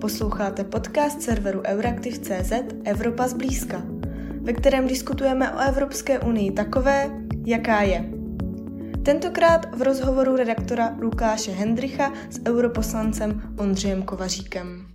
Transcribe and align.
Posloucháte 0.00 0.64
podcast 0.64 1.22
serveru 1.22 1.62
Euraktiv.cz 1.64 2.52
Evropa 2.84 3.28
zblízka, 3.28 3.82
ve 4.42 4.52
kterém 4.52 4.86
diskutujeme 4.86 5.52
o 5.52 5.58
Evropské 5.58 6.18
unii 6.18 6.52
takové, 6.52 7.10
jaká 7.46 7.82
je. 7.82 8.10
Tentokrát 9.04 9.76
v 9.76 9.82
rozhovoru 9.82 10.36
redaktora 10.36 10.96
Lukáše 11.00 11.50
Hendricha 11.50 12.12
s 12.30 12.40
europoslancem 12.46 13.54
Ondřejem 13.58 14.02
Kovaříkem. 14.02 14.92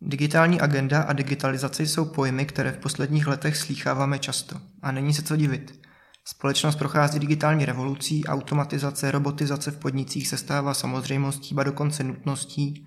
Digitální 0.00 0.60
agenda 0.60 1.02
a 1.02 1.12
digitalizace 1.12 1.82
jsou 1.82 2.04
pojmy, 2.04 2.46
které 2.46 2.72
v 2.72 2.78
posledních 2.78 3.26
letech 3.26 3.56
slýcháváme 3.56 4.18
často. 4.18 4.56
A 4.82 4.92
není 4.92 5.14
se 5.14 5.22
co 5.22 5.36
divit. 5.36 5.80
Společnost 6.24 6.76
prochází 6.76 7.18
digitální 7.18 7.64
revolucí, 7.64 8.24
automatizace, 8.26 9.10
robotizace 9.10 9.70
v 9.70 9.78
podnicích 9.78 10.28
se 10.28 10.36
stává 10.36 10.74
samozřejmostí, 10.74 11.54
ba 11.54 11.62
dokonce 11.62 12.04
nutností. 12.04 12.86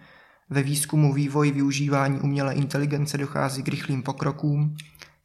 Ve 0.51 0.63
výzkumu, 0.63 1.13
vývoji, 1.13 1.51
využívání 1.51 2.19
umělé 2.19 2.53
inteligence 2.53 3.17
dochází 3.17 3.63
k 3.63 3.67
rychlým 3.67 4.03
pokrokům. 4.03 4.75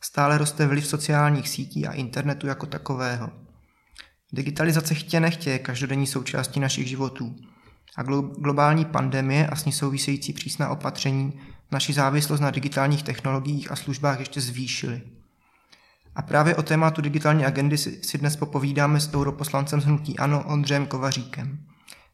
Stále 0.01 0.39
roste 0.39 0.67
vliv 0.67 0.87
sociálních 0.87 1.49
sítí 1.49 1.87
a 1.87 1.93
internetu 1.93 2.47
jako 2.47 2.67
takového. 2.67 3.31
Digitalizace 4.33 4.95
chtě 4.95 5.21
nechtě 5.21 5.51
je 5.51 5.59
každodenní 5.59 6.07
součástí 6.07 6.61
našich 6.61 6.89
životů. 6.89 7.37
A 7.97 8.03
globální 8.39 8.85
pandemie 8.85 9.47
a 9.47 9.57
s 9.57 9.65
ní 9.65 9.73
související 9.73 10.33
přísná 10.33 10.69
opatření 10.69 11.33
naši 11.73 11.93
závislost 11.93 12.41
na 12.41 12.51
digitálních 12.51 13.03
technologiích 13.03 13.71
a 13.71 13.77
službách 13.77 14.19
ještě 14.19 14.41
zvýšily. 14.41 15.03
A 16.17 16.23
právě 16.23 16.57
o 16.57 16.63
tématu 16.63 17.01
digitální 17.01 17.45
agendy 17.45 17.79
si 17.79 18.19
dnes 18.19 18.37
popovídáme 18.37 19.01
s 19.01 19.15
europoslancem 19.15 19.81
Hnutí 19.81 20.19
Ano 20.19 20.45
Ondřejem 20.47 20.87
Kovaříkem. 20.87 21.59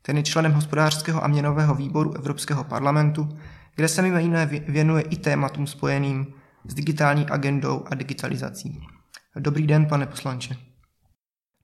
Ten 0.02 0.16
je 0.16 0.22
členem 0.22 0.52
hospodářského 0.52 1.24
a 1.24 1.28
měnového 1.28 1.74
výboru 1.74 2.14
Evropského 2.14 2.64
parlamentu, 2.64 3.38
kde 3.76 3.88
se 3.88 4.02
mimo 4.02 4.18
jiné 4.18 4.46
věnuje 4.46 5.02
i 5.02 5.16
tématům 5.16 5.66
spojeným 5.66 6.26
s 6.64 6.74
digitální 6.74 7.26
agendou 7.26 7.84
a 7.90 7.94
digitalizací. 7.94 8.80
Dobrý 9.36 9.66
den, 9.66 9.86
pane 9.86 10.06
poslanče. 10.06 10.56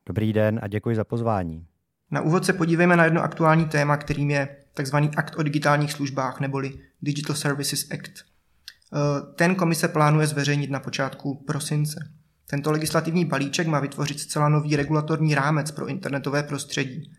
Dobrý 0.07 0.33
den 0.33 0.61
a 0.63 0.69
děkuji 0.69 0.97
za 0.97 1.05
pozvání. 1.05 1.67
Na 2.11 2.21
úvod 2.21 2.45
se 2.45 2.53
podívejme 2.53 2.97
na 2.97 3.05
jedno 3.05 3.23
aktuální 3.23 3.65
téma, 3.65 3.97
kterým 3.97 4.31
je 4.31 4.49
tzv. 4.75 4.97
akt 5.17 5.35
o 5.39 5.43
digitálních 5.43 5.93
službách 5.93 6.41
neboli 6.41 6.73
Digital 7.03 7.37
Services 7.37 7.91
Act. 7.91 8.13
Eh, 8.13 9.35
ten 9.35 9.55
komise 9.55 9.89
plánuje 9.89 10.27
zveřejnit 10.27 10.71
na 10.71 10.81
počátku 10.81 11.35
prosince. 11.47 12.13
Tento 12.51 12.73
legislativní 12.73 13.25
balíček 13.25 13.67
má 13.67 13.81
vytvořit 13.81 14.21
zcela 14.21 14.49
nový 14.49 14.77
regulatorní 14.77 15.35
rámec 15.35 15.71
pro 15.71 15.87
internetové 15.87 16.43
prostředí. 16.43 17.13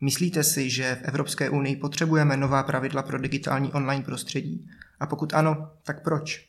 Myslíte 0.00 0.44
si, 0.44 0.70
že 0.70 0.94
v 0.94 1.02
Evropské 1.02 1.50
unii 1.50 1.76
potřebujeme 1.76 2.36
nová 2.36 2.62
pravidla 2.62 3.02
pro 3.02 3.18
digitální 3.18 3.72
online 3.72 4.04
prostředí? 4.04 4.68
A 5.00 5.06
pokud 5.06 5.34
ano, 5.34 5.70
tak 5.82 6.02
proč? 6.02 6.48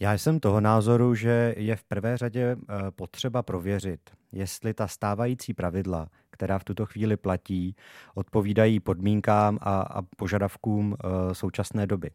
Já 0.00 0.12
jsem 0.12 0.40
toho 0.40 0.60
názoru, 0.60 1.14
že 1.14 1.54
je 1.56 1.76
v 1.76 1.84
prvé 1.84 2.16
řadě 2.16 2.42
eh, 2.42 2.90
potřeba 2.90 3.42
prověřit, 3.42 4.00
jestli 4.32 4.74
ta 4.74 4.88
stávající 4.88 5.54
pravidla, 5.54 6.08
která 6.30 6.58
v 6.58 6.64
tuto 6.64 6.86
chvíli 6.86 7.16
platí, 7.16 7.76
odpovídají 8.14 8.80
podmínkám 8.80 9.58
a, 9.60 9.80
a 9.80 10.02
požadavkům 10.02 10.96
eh, 10.98 11.34
současné 11.34 11.86
doby. 11.86 12.10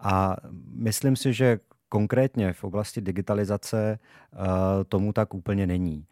A 0.00 0.36
myslím 0.74 1.16
si, 1.16 1.32
že 1.32 1.58
konkrétně 1.88 2.52
v 2.52 2.64
oblasti 2.64 3.00
digitalizace 3.00 3.98
eh, 3.98 4.38
tomu 4.84 5.12
tak 5.12 5.34
úplně 5.34 5.66
není. 5.66 6.06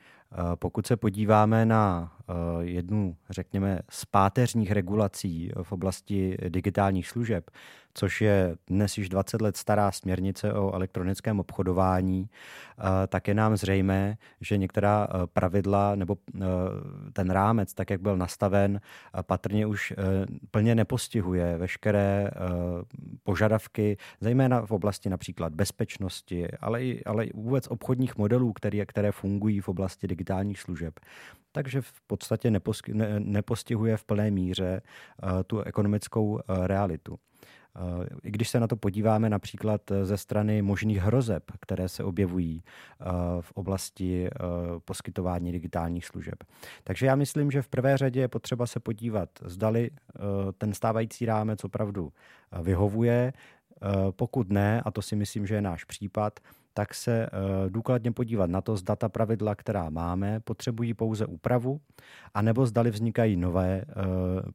Pokud 0.55 0.87
se 0.87 0.97
podíváme 0.97 1.67
na 1.67 2.13
jednu, 2.61 3.17
řekněme, 3.31 3.79
z 3.91 4.05
páteřních 4.05 4.73
regulací 4.73 5.51
v 5.63 5.73
oblasti 5.73 6.37
digitálních 6.49 7.09
služeb, 7.09 7.51
což 7.99 8.21
je 8.21 8.57
dnes 8.67 8.99
již 8.99 9.09
20 9.09 9.41
let 9.41 9.57
stará 9.57 9.93
směrnice 9.93 10.53
o 10.53 10.75
elektronickém 10.75 11.41
obchodování, 11.41 12.31
eh, 12.31 13.07
tak 13.07 13.29
je 13.29 13.35
nám 13.35 13.57
zřejmé, 13.57 14.17
že 14.41 14.57
některá 14.57 15.09
eh, 15.11 15.27
pravidla 15.27 15.95
nebo 15.95 16.17
eh, 16.17 16.41
ten 17.13 17.31
rámec, 17.31 17.75
tak 17.75 17.91
jak 17.91 18.01
byl 18.01 18.17
nastaven, 18.17 18.81
patrně 19.23 19.67
už 19.67 19.95
plně 20.51 20.75
nepostihuje 20.75 21.59
veškeré 21.59 22.31
požadavky, 23.23 23.97
zejména 24.21 24.67
v 24.67 24.71
oblasti 24.71 25.09
například 25.09 25.55
bezpečnosti, 25.55 26.49
ale 26.61 26.85
i, 26.85 27.05
ale 27.05 27.25
i 27.25 27.33
vůbec 27.35 27.67
obchodních 27.67 28.17
modelů, 28.17 28.53
které, 28.53 28.87
které 28.87 29.13
fungují 29.13 29.61
v 29.61 29.69
oblasti 29.69 30.07
digitálních 30.07 30.61
služeb. 30.61 31.01
Takže 31.53 31.81
v 31.81 32.01
podstatě 32.07 32.53
nepostihuje 33.19 33.97
v 33.97 34.05
plné 34.05 34.31
míře 34.31 34.83
tu 35.47 35.61
ekonomickou 35.61 36.41
realitu. 36.49 37.19
Eh, 37.79 38.07
I 38.23 38.31
když 38.31 38.49
se 38.49 38.61
na 38.61 38.67
to 38.67 38.77
podíváme 38.77 39.31
například 39.31 39.91
eh, 39.91 40.05
ze 40.05 40.17
strany 40.17 40.63
možných 40.63 40.99
hrozeb, 40.99 41.43
které 41.61 41.89
se 41.89 42.05
objevují 42.05 42.63
eh, 42.65 43.05
v 43.41 43.53
oblasti 43.53 44.29
poskytování 44.85 45.53
digitálních 45.53 46.07
služeb. 46.07 46.45
Takže 46.85 47.07
já 47.07 47.15
myslím, 47.15 47.51
že 47.51 47.63
v 47.63 47.69
prvé 47.69 47.97
řadě 47.97 48.21
je 48.21 48.29
potřeba 48.29 48.67
se 48.67 48.81
podívat, 48.81 49.29
zdali 49.45 49.91
ten 50.59 50.75
stávající 50.75 51.27
rámec 51.27 51.65
opravdu 51.65 52.13
vyhovuje. 52.63 53.33
Pokud 54.11 54.51
ne, 54.51 54.83
a 54.85 54.91
to 54.91 55.03
si 55.03 55.17
myslím, 55.17 55.47
že 55.47 55.55
je 55.55 55.63
náš 55.63 55.85
případ, 55.85 56.41
tak 56.79 56.95
se 56.95 57.27
eh, 57.27 57.29
důkladně 57.69 58.13
podívat 58.13 58.51
na 58.51 58.61
to, 58.61 58.77
zda 58.77 58.97
ta 58.97 59.09
pravidla, 59.09 59.55
která 59.55 59.91
máme, 59.91 60.41
potřebují 60.41 60.95
pouze 60.95 61.27
úpravu, 61.27 61.81
anebo 62.35 62.67
zdali 62.67 62.91
vznikají 62.91 63.37
nové 63.37 63.83
eh, 63.83 63.95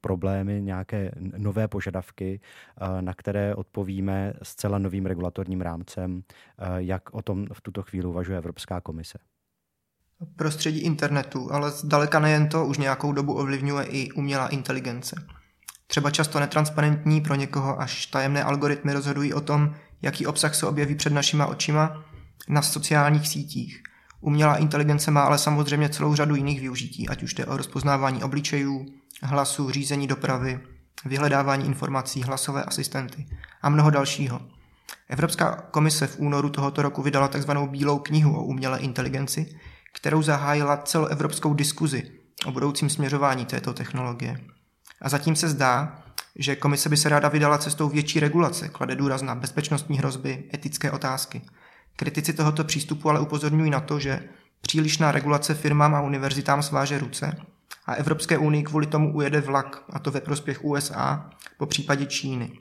problémy, 0.01 0.61
nějaké 0.61 1.11
nové 1.37 1.67
požadavky, 1.67 2.39
eh, 2.39 3.01
na 3.01 3.13
které 3.13 3.55
odpovíme 3.55 4.33
zcela 4.43 4.77
novým 4.77 5.05
regulatorním 5.05 5.61
rámcem, 5.61 6.23
jak 6.77 7.13
o 7.13 7.21
tom 7.21 7.47
v 7.53 7.61
tuto 7.61 7.81
chvíli 7.81 8.07
uvažuje 8.07 8.37
Evropská 8.37 8.81
komise. 8.81 9.17
Prostředí 10.35 10.79
internetu, 10.79 11.51
ale 11.51 11.71
zdaleka 11.71 12.19
nejen 12.19 12.49
to, 12.49 12.65
už 12.65 12.77
nějakou 12.77 13.11
dobu 13.11 13.33
ovlivňuje 13.33 13.85
i 13.85 14.11
umělá 14.11 14.47
inteligence. 14.47 15.15
Třeba 15.87 16.11
často 16.11 16.39
netransparentní, 16.39 17.21
pro 17.21 17.35
někoho 17.35 17.81
až 17.81 18.05
tajemné 18.05 18.43
algoritmy 18.43 18.93
rozhodují 18.93 19.33
o 19.33 19.41
tom, 19.41 19.75
jaký 20.01 20.25
obsah 20.25 20.55
se 20.55 20.67
objeví 20.67 20.95
před 20.95 21.13
našima 21.13 21.45
očima 21.45 22.03
na 22.47 22.61
sociálních 22.61 23.27
sítích. 23.27 23.83
Umělá 24.21 24.55
inteligence 24.55 25.11
má 25.11 25.21
ale 25.21 25.37
samozřejmě 25.37 25.89
celou 25.89 26.15
řadu 26.15 26.35
jiných 26.35 26.61
využití, 26.61 27.09
ať 27.09 27.23
už 27.23 27.33
jde 27.33 27.45
o 27.45 27.57
rozpoznávání 27.57 28.23
obličejů, 28.23 28.85
hlasu, 29.21 29.71
řízení 29.71 30.07
dopravy, 30.07 30.59
vyhledávání 31.05 31.65
informací, 31.65 32.23
hlasové 32.23 32.63
asistenty 32.63 33.25
a 33.61 33.69
mnoho 33.69 33.89
dalšího. 33.89 34.41
Evropská 35.09 35.67
komise 35.71 36.07
v 36.07 36.19
únoru 36.19 36.49
tohoto 36.49 36.81
roku 36.81 37.01
vydala 37.01 37.27
tzv. 37.27 37.51
bílou 37.51 37.99
knihu 37.99 38.37
o 38.37 38.43
umělé 38.43 38.79
inteligenci, 38.79 39.59
kterou 39.93 40.21
zahájila 40.21 40.77
celoevropskou 40.77 41.53
diskuzi 41.53 42.11
o 42.45 42.51
budoucím 42.51 42.89
směřování 42.89 43.45
této 43.45 43.73
technologie. 43.73 44.39
A 45.01 45.09
zatím 45.09 45.35
se 45.35 45.49
zdá, 45.49 46.03
že 46.35 46.55
komise 46.55 46.89
by 46.89 46.97
se 46.97 47.09
ráda 47.09 47.29
vydala 47.29 47.57
cestou 47.57 47.89
větší 47.89 48.19
regulace, 48.19 48.69
klade 48.69 48.95
důraz 48.95 49.21
na 49.21 49.35
bezpečnostní 49.35 49.97
hrozby, 49.97 50.43
etické 50.53 50.91
otázky– 50.91 51.41
Kritici 51.95 52.33
tohoto 52.33 52.63
přístupu 52.63 53.09
ale 53.09 53.19
upozorňují 53.19 53.69
na 53.69 53.79
to, 53.79 53.99
že 53.99 54.29
přílišná 54.61 55.11
regulace 55.11 55.53
firmám 55.53 55.95
a 55.95 56.01
univerzitám 56.01 56.63
sváže 56.63 56.99
ruce 56.99 57.37
a 57.85 57.93
Evropské 57.93 58.37
unii 58.37 58.63
kvůli 58.63 58.85
tomu 58.85 59.15
ujede 59.15 59.41
vlak, 59.41 59.83
a 59.89 59.99
to 59.99 60.11
ve 60.11 60.21
prospěch 60.21 60.63
USA, 60.65 61.29
po 61.57 61.65
případě 61.65 62.05
Číny. 62.05 62.51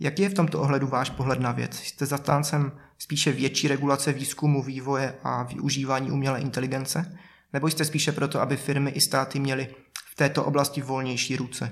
Jaký 0.00 0.22
je 0.22 0.28
v 0.28 0.34
tomto 0.34 0.60
ohledu 0.60 0.86
váš 0.86 1.10
pohled 1.10 1.40
na 1.40 1.52
věc? 1.52 1.80
Jste 1.80 2.06
zastáncem 2.06 2.72
spíše 2.98 3.32
větší 3.32 3.68
regulace 3.68 4.12
výzkumu, 4.12 4.62
vývoje 4.62 5.14
a 5.24 5.42
využívání 5.42 6.10
umělé 6.10 6.40
inteligence? 6.40 7.18
Nebo 7.52 7.66
jste 7.66 7.84
spíše 7.84 8.12
proto, 8.12 8.40
aby 8.40 8.56
firmy 8.56 8.90
i 8.90 9.00
státy 9.00 9.40
měly 9.40 9.74
v 10.12 10.14
této 10.14 10.44
oblasti 10.44 10.82
volnější 10.82 11.36
ruce? 11.36 11.70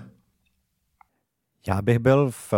Já 1.66 1.82
bych 1.82 1.98
byl 1.98 2.30
v 2.30 2.54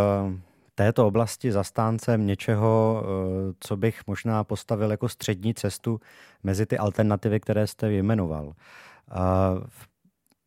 této 0.83 1.07
oblasti 1.07 1.53
zastáncem 1.53 2.27
něčeho, 2.27 3.03
eh, 3.05 3.55
co 3.61 3.77
bych 3.77 4.01
možná 4.07 4.45
postavil 4.45 4.91
jako 4.91 5.09
střední 5.09 5.55
cestu 5.55 6.01
mezi 6.43 6.67
ty 6.67 6.79
alternativy, 6.79 7.41
které 7.41 7.67
jste 7.67 7.89
vyjmenoval. 7.89 8.53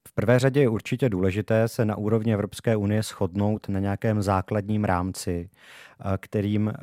V 0.08 0.14
prvé 0.16 0.40
řadě 0.40 0.62
je 0.62 0.70
určitě 0.70 1.10
důležité 1.10 1.68
se 1.68 1.86
na 1.86 1.98
úrovni 1.98 2.34
Evropské 2.34 2.76
unie 2.76 3.04
shodnout 3.04 3.70
na 3.70 3.80
nějakém 3.80 4.22
základním 4.22 4.84
rámci, 4.84 5.50
eh, 5.50 6.18
kterým, 6.18 6.70
eh, 6.70 6.82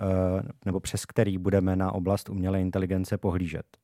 nebo 0.65 0.81
přes 0.81 1.07
který 1.07 1.39
budeme 1.39 1.77
na 1.77 1.93
oblast 1.93 2.29
umělé 2.29 2.61
inteligence 2.61 3.19
pohlížet. 3.19 3.82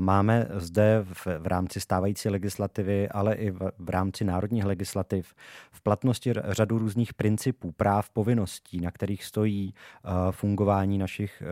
Máme 0.00 0.48
zde 0.54 1.04
v, 1.12 1.26
v 1.38 1.46
rámci 1.46 1.80
stávající 1.80 2.28
legislativy, 2.28 3.08
ale 3.08 3.34
i 3.34 3.50
v, 3.50 3.72
v 3.78 3.90
rámci 3.90 4.24
národních 4.24 4.64
legislativ 4.64 5.34
v 5.70 5.80
platnosti 5.80 6.32
řadu 6.48 6.78
různých 6.78 7.14
principů, 7.14 7.72
práv, 7.72 8.10
povinností, 8.10 8.80
na 8.80 8.90
kterých 8.90 9.24
stojí 9.24 9.74
fungování 10.30 10.98
našich 10.98 11.42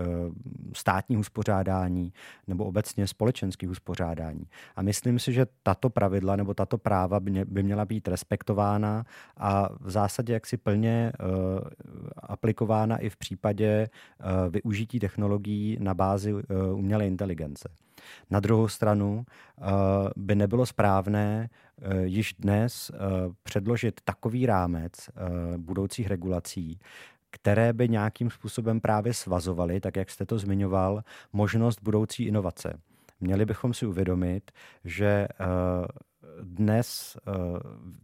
státních 0.72 1.18
uspořádání 1.18 2.12
nebo 2.46 2.64
obecně 2.64 3.06
společenských 3.06 3.70
uspořádání. 3.70 4.46
A 4.76 4.82
myslím 4.82 5.18
si, 5.18 5.32
že 5.32 5.46
tato 5.62 5.90
pravidla 5.90 6.36
nebo 6.36 6.54
tato 6.54 6.78
práva 6.78 7.20
by, 7.20 7.44
by 7.44 7.62
měla 7.62 7.84
být 7.84 8.08
respektována 8.08 9.04
a 9.36 9.68
v 9.80 9.90
zásadě 9.90 10.32
jaksi 10.32 10.56
plně 10.56 11.12
aplikována 12.16 12.96
i 12.96 13.10
v 13.10 13.16
případě 13.16 13.88
využití 14.50 15.00
technologií 15.00 15.76
na 15.80 15.94
bázi 15.94 16.34
umělé 16.74 17.06
inteligence. 17.06 17.68
Na 18.30 18.40
druhou 18.40 18.68
stranu 18.68 19.24
eh, 19.26 19.64
by 20.16 20.34
nebylo 20.34 20.66
správné 20.66 21.48
eh, 21.48 22.02
již 22.02 22.34
dnes 22.38 22.90
eh, 22.90 22.98
předložit 23.42 24.00
takový 24.04 24.46
rámec 24.46 24.92
budoucích 25.56 26.06
regulací, 26.06 26.78
které 27.30 27.72
by 27.72 27.88
nějakým 27.88 28.30
způsobem 28.30 28.80
právě 28.80 29.14
svazovaly, 29.14 29.80
tak 29.80 29.96
jak 29.96 30.10
jste 30.10 30.26
to 30.26 30.38
zmiňoval, 30.38 31.02
možnost 31.32 31.78
budoucí 31.82 32.24
inovace. 32.24 32.80
Měli 33.20 33.44
bychom 33.44 33.74
si 33.74 33.86
uvědomit, 33.86 34.50
že 34.84 35.28
dnes 36.42 37.16
eh, 37.16 37.32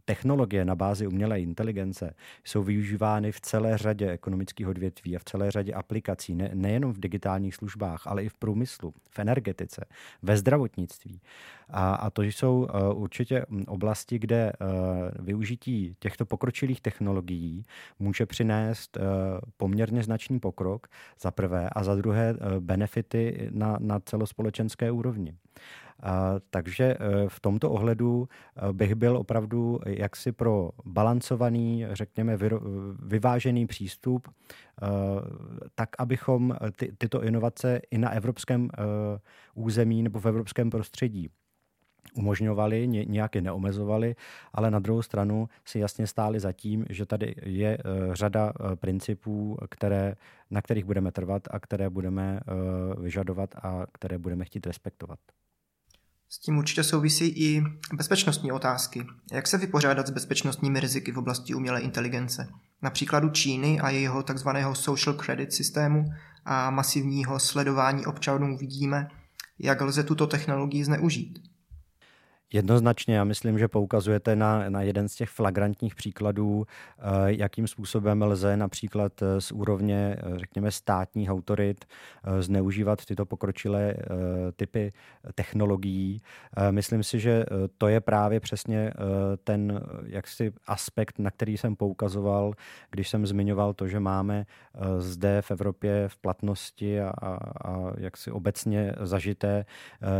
technologie 0.05 0.65
na 0.65 0.75
bázi 0.75 1.07
umělé 1.07 1.41
inteligence 1.41 2.15
jsou 2.43 2.63
využívány 2.63 3.31
v 3.31 3.41
celé 3.41 3.77
řadě 3.77 4.11
ekonomických 4.11 4.67
odvětví 4.67 5.15
a 5.15 5.19
v 5.19 5.23
celé 5.23 5.51
řadě 5.51 5.73
aplikací, 5.73 6.35
ne, 6.35 6.51
nejenom 6.53 6.93
v 6.93 6.99
digitálních 6.99 7.55
službách, 7.55 8.07
ale 8.07 8.23
i 8.23 8.29
v 8.29 8.33
průmyslu, 8.33 8.93
v 9.09 9.19
energetice, 9.19 9.85
ve 10.21 10.37
zdravotnictví. 10.37 11.21
A, 11.69 11.95
a 11.95 12.09
to 12.09 12.21
jsou 12.21 12.67
uh, 12.91 13.01
určitě 13.01 13.45
hm, 13.49 13.63
oblasti, 13.67 14.19
kde 14.19 14.53
uh, 14.61 15.25
využití 15.25 15.95
těchto 15.99 16.25
pokročilých 16.25 16.81
technologií 16.81 17.65
může 17.99 18.25
přinést 18.25 18.97
poměrně 19.57 20.03
značný 20.03 20.39
pokrok 20.39 20.87
za 21.21 21.31
prvé 21.31 21.69
a 21.69 21.83
za 21.83 21.95
druhé 21.95 22.33
uh, 22.33 22.59
benefity 22.59 23.49
na, 23.51 23.77
na 23.79 23.99
celospolečenské 23.99 24.91
úrovni. 24.91 25.33
Takže 26.49 26.83
e, 26.83 26.97
v 27.27 27.39
tomto 27.39 27.71
ohledu 27.71 28.27
e, 28.69 28.73
bych 28.73 28.95
byl 28.95 29.17
opravdu 29.17 29.79
jaksi 29.85 30.31
pro 30.31 30.69
balancovaný, 30.85 31.85
řekněme, 31.91 32.37
vyvážený 32.99 33.67
přístup, 33.67 34.27
e, 34.27 34.31
tak 35.75 35.89
abychom 35.97 36.55
ty, 36.75 36.93
tyto 36.97 37.23
inovace 37.23 37.81
i 37.91 37.97
na 37.97 38.09
evropském 38.09 38.69
území 39.55 40.03
nebo 40.03 40.19
v 40.19 40.25
evropském 40.25 40.69
prostředí 40.69 41.29
umožňovali, 42.15 42.87
nějak 42.87 43.35
je 43.35 43.41
neomezovali, 43.41 44.15
ale 44.53 44.71
na 44.71 44.79
druhou 44.79 45.01
stranu 45.01 45.49
si 45.65 45.79
jasně 45.79 46.07
stáli 46.07 46.39
za 46.39 46.51
tím, 46.51 46.85
že 46.89 47.05
tady 47.05 47.35
je 47.43 47.77
řada 48.13 48.53
principů, 48.75 49.57
které, 49.69 50.15
na 50.49 50.61
kterých 50.61 50.85
budeme 50.85 51.11
trvat 51.11 51.47
a 51.51 51.59
které 51.59 51.89
budeme 51.89 52.39
vyžadovat 53.01 53.55
a 53.63 53.85
které 53.93 54.17
budeme 54.17 54.45
chtít 54.45 54.67
respektovat. 54.67 55.19
S 56.33 56.39
tím 56.39 56.57
určitě 56.57 56.83
souvisí 56.83 57.27
i 57.27 57.63
bezpečnostní 57.93 58.51
otázky. 58.51 59.05
Jak 59.31 59.47
se 59.47 59.57
vypořádat 59.57 60.07
s 60.07 60.09
bezpečnostními 60.09 60.79
riziky 60.79 61.11
v 61.11 61.17
oblasti 61.17 61.53
umělé 61.53 61.81
inteligence? 61.81 62.47
Na 62.81 62.89
příkladu 62.89 63.29
Číny 63.29 63.79
a 63.79 63.89
jejího 63.89 64.23
takzvaného 64.23 64.75
social 64.75 65.15
credit 65.15 65.53
systému 65.53 66.05
a 66.45 66.69
masivního 66.69 67.39
sledování 67.39 68.05
občanů 68.05 68.57
vidíme, 68.57 69.07
jak 69.59 69.81
lze 69.81 70.03
tuto 70.03 70.27
technologii 70.27 70.83
zneužít. 70.83 71.50
Jednoznačně, 72.53 73.15
já 73.15 73.23
myslím, 73.23 73.59
že 73.59 73.67
poukazujete 73.67 74.35
na, 74.35 74.69
na 74.69 74.81
jeden 74.81 75.09
z 75.09 75.15
těch 75.15 75.29
flagrantních 75.29 75.95
příkladů, 75.95 76.65
eh, 76.65 77.01
jakým 77.25 77.67
způsobem 77.67 78.21
lze 78.21 78.57
například 78.57 79.21
eh, 79.21 79.41
z 79.41 79.51
úrovně, 79.51 80.17
eh, 80.17 80.39
řekněme, 80.39 80.71
státních 80.71 81.29
autorit 81.29 81.85
zneužívat 82.39 83.05
tyto 83.05 83.25
pokročilé 83.25 83.95
typy 84.55 84.91
technologií. 85.35 86.21
Myslím 86.71 87.03
si, 87.03 87.19
že 87.19 87.45
to 87.77 87.87
je 87.87 88.01
právě 88.01 88.39
přesně 88.39 88.93
ten 89.43 89.81
jaksi 90.05 90.51
aspekt, 90.67 91.19
na 91.19 91.31
který 91.31 91.57
jsem 91.57 91.75
poukazoval, 91.75 92.53
když 92.91 93.09
jsem 93.09 93.27
zmiňoval 93.27 93.73
to, 93.73 93.87
že 93.87 93.99
máme 93.99 94.45
zde 94.97 95.41
v 95.41 95.51
Evropě 95.51 96.07
v 96.07 96.17
platnosti 96.17 97.01
a, 97.01 97.09
a, 97.09 97.35
a 97.69 97.93
jaksi 97.97 98.31
obecně 98.31 98.93
zažité 99.01 99.65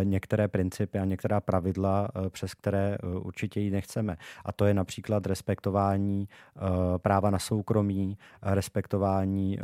některé 0.03 0.47
principy 0.47 0.99
a 0.99 1.05
některá 1.05 1.41
pravidla 1.41 2.09
přes 2.29 2.53
které 2.53 2.97
eh, 3.03 3.07
určitě 3.07 3.59
ji 3.59 3.71
nechceme. 3.71 4.17
A 4.45 4.51
to 4.51 4.65
je 4.65 4.73
například 4.73 5.25
respektování 5.25 6.29
eh, 6.29 6.59
práva 6.97 7.29
na 7.29 7.39
soukromí, 7.39 8.17
respektování 8.41 9.59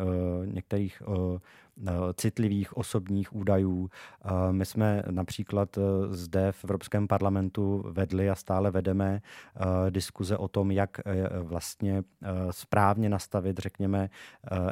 některých 0.46 1.02
Eh, 1.02 1.40
citlivých 2.14 2.78
osobních 2.78 3.36
údajů. 3.36 3.90
Eh, 4.26 4.30
my 4.52 4.66
jsme 4.66 5.04
například 5.12 5.78
eh, 5.78 5.82
zde 6.10 6.52
v 6.52 6.64
Evropském 6.64 7.08
parlamentu 7.08 7.84
vedli 7.92 8.30
a 8.30 8.36
stále 8.36 8.72
vedeme 8.72 9.22
diskuze 9.90 10.38
o 10.38 10.48
tom, 10.48 10.72
jak 10.72 11.02
vlastně 11.42 12.04
správně 12.52 13.10
nastavit, 13.10 13.58
řekněme, 13.58 14.10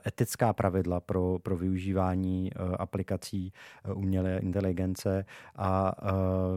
etická 0.08 0.54
pravidla 0.54 1.00
pro, 1.00 1.40
pro 1.44 1.58
využívání 1.58 2.52
aplikací 2.80 3.54
umělé 3.94 4.38
inteligence 4.38 5.26
a 5.56 5.96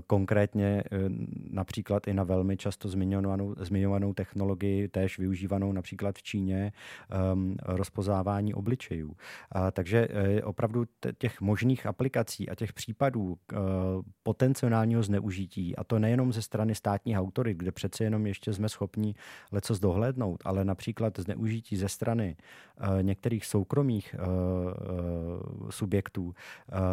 konkrétně 0.06 0.84
například 1.50 2.08
i 2.08 2.14
na 2.14 2.24
velmi 2.24 2.56
často 2.56 2.88
zmiňovanou, 2.88 3.54
zmiňovanou 3.58 4.14
technologii, 4.14 4.88
též 4.88 5.18
využívanou 5.18 5.72
například 5.72 6.18
v 6.18 6.22
Číně, 6.22 6.72
rozpozávání 7.64 8.54
obličejů. 8.54 9.16
Takže 9.72 10.08
opravdu 10.44 10.84
těch 11.18 11.40
možných 11.40 11.86
aplikací 11.86 12.48
a 12.48 12.54
těch 12.54 12.72
případů 12.72 13.38
eh, 13.52 13.56
potenciálního 14.22 15.02
zneužití, 15.02 15.76
a 15.76 15.84
to 15.84 15.98
nejenom 15.98 16.32
ze 16.32 16.42
strany 16.42 16.74
státních 16.74 17.16
autorit, 17.18 17.56
kde 17.56 17.72
přece 17.72 18.04
jenom 18.04 18.26
ještě 18.26 18.52
jsme 18.52 18.68
schopni 18.68 19.14
leco 19.52 19.78
dohlédnout, 19.78 20.42
ale 20.44 20.64
například 20.64 21.18
zneužití 21.18 21.76
ze 21.76 21.88
strany 21.88 22.36
eh, 22.80 23.02
některých 23.02 23.46
soukromých 23.46 24.14
eh, 24.14 24.18
subjektů, 25.70 26.34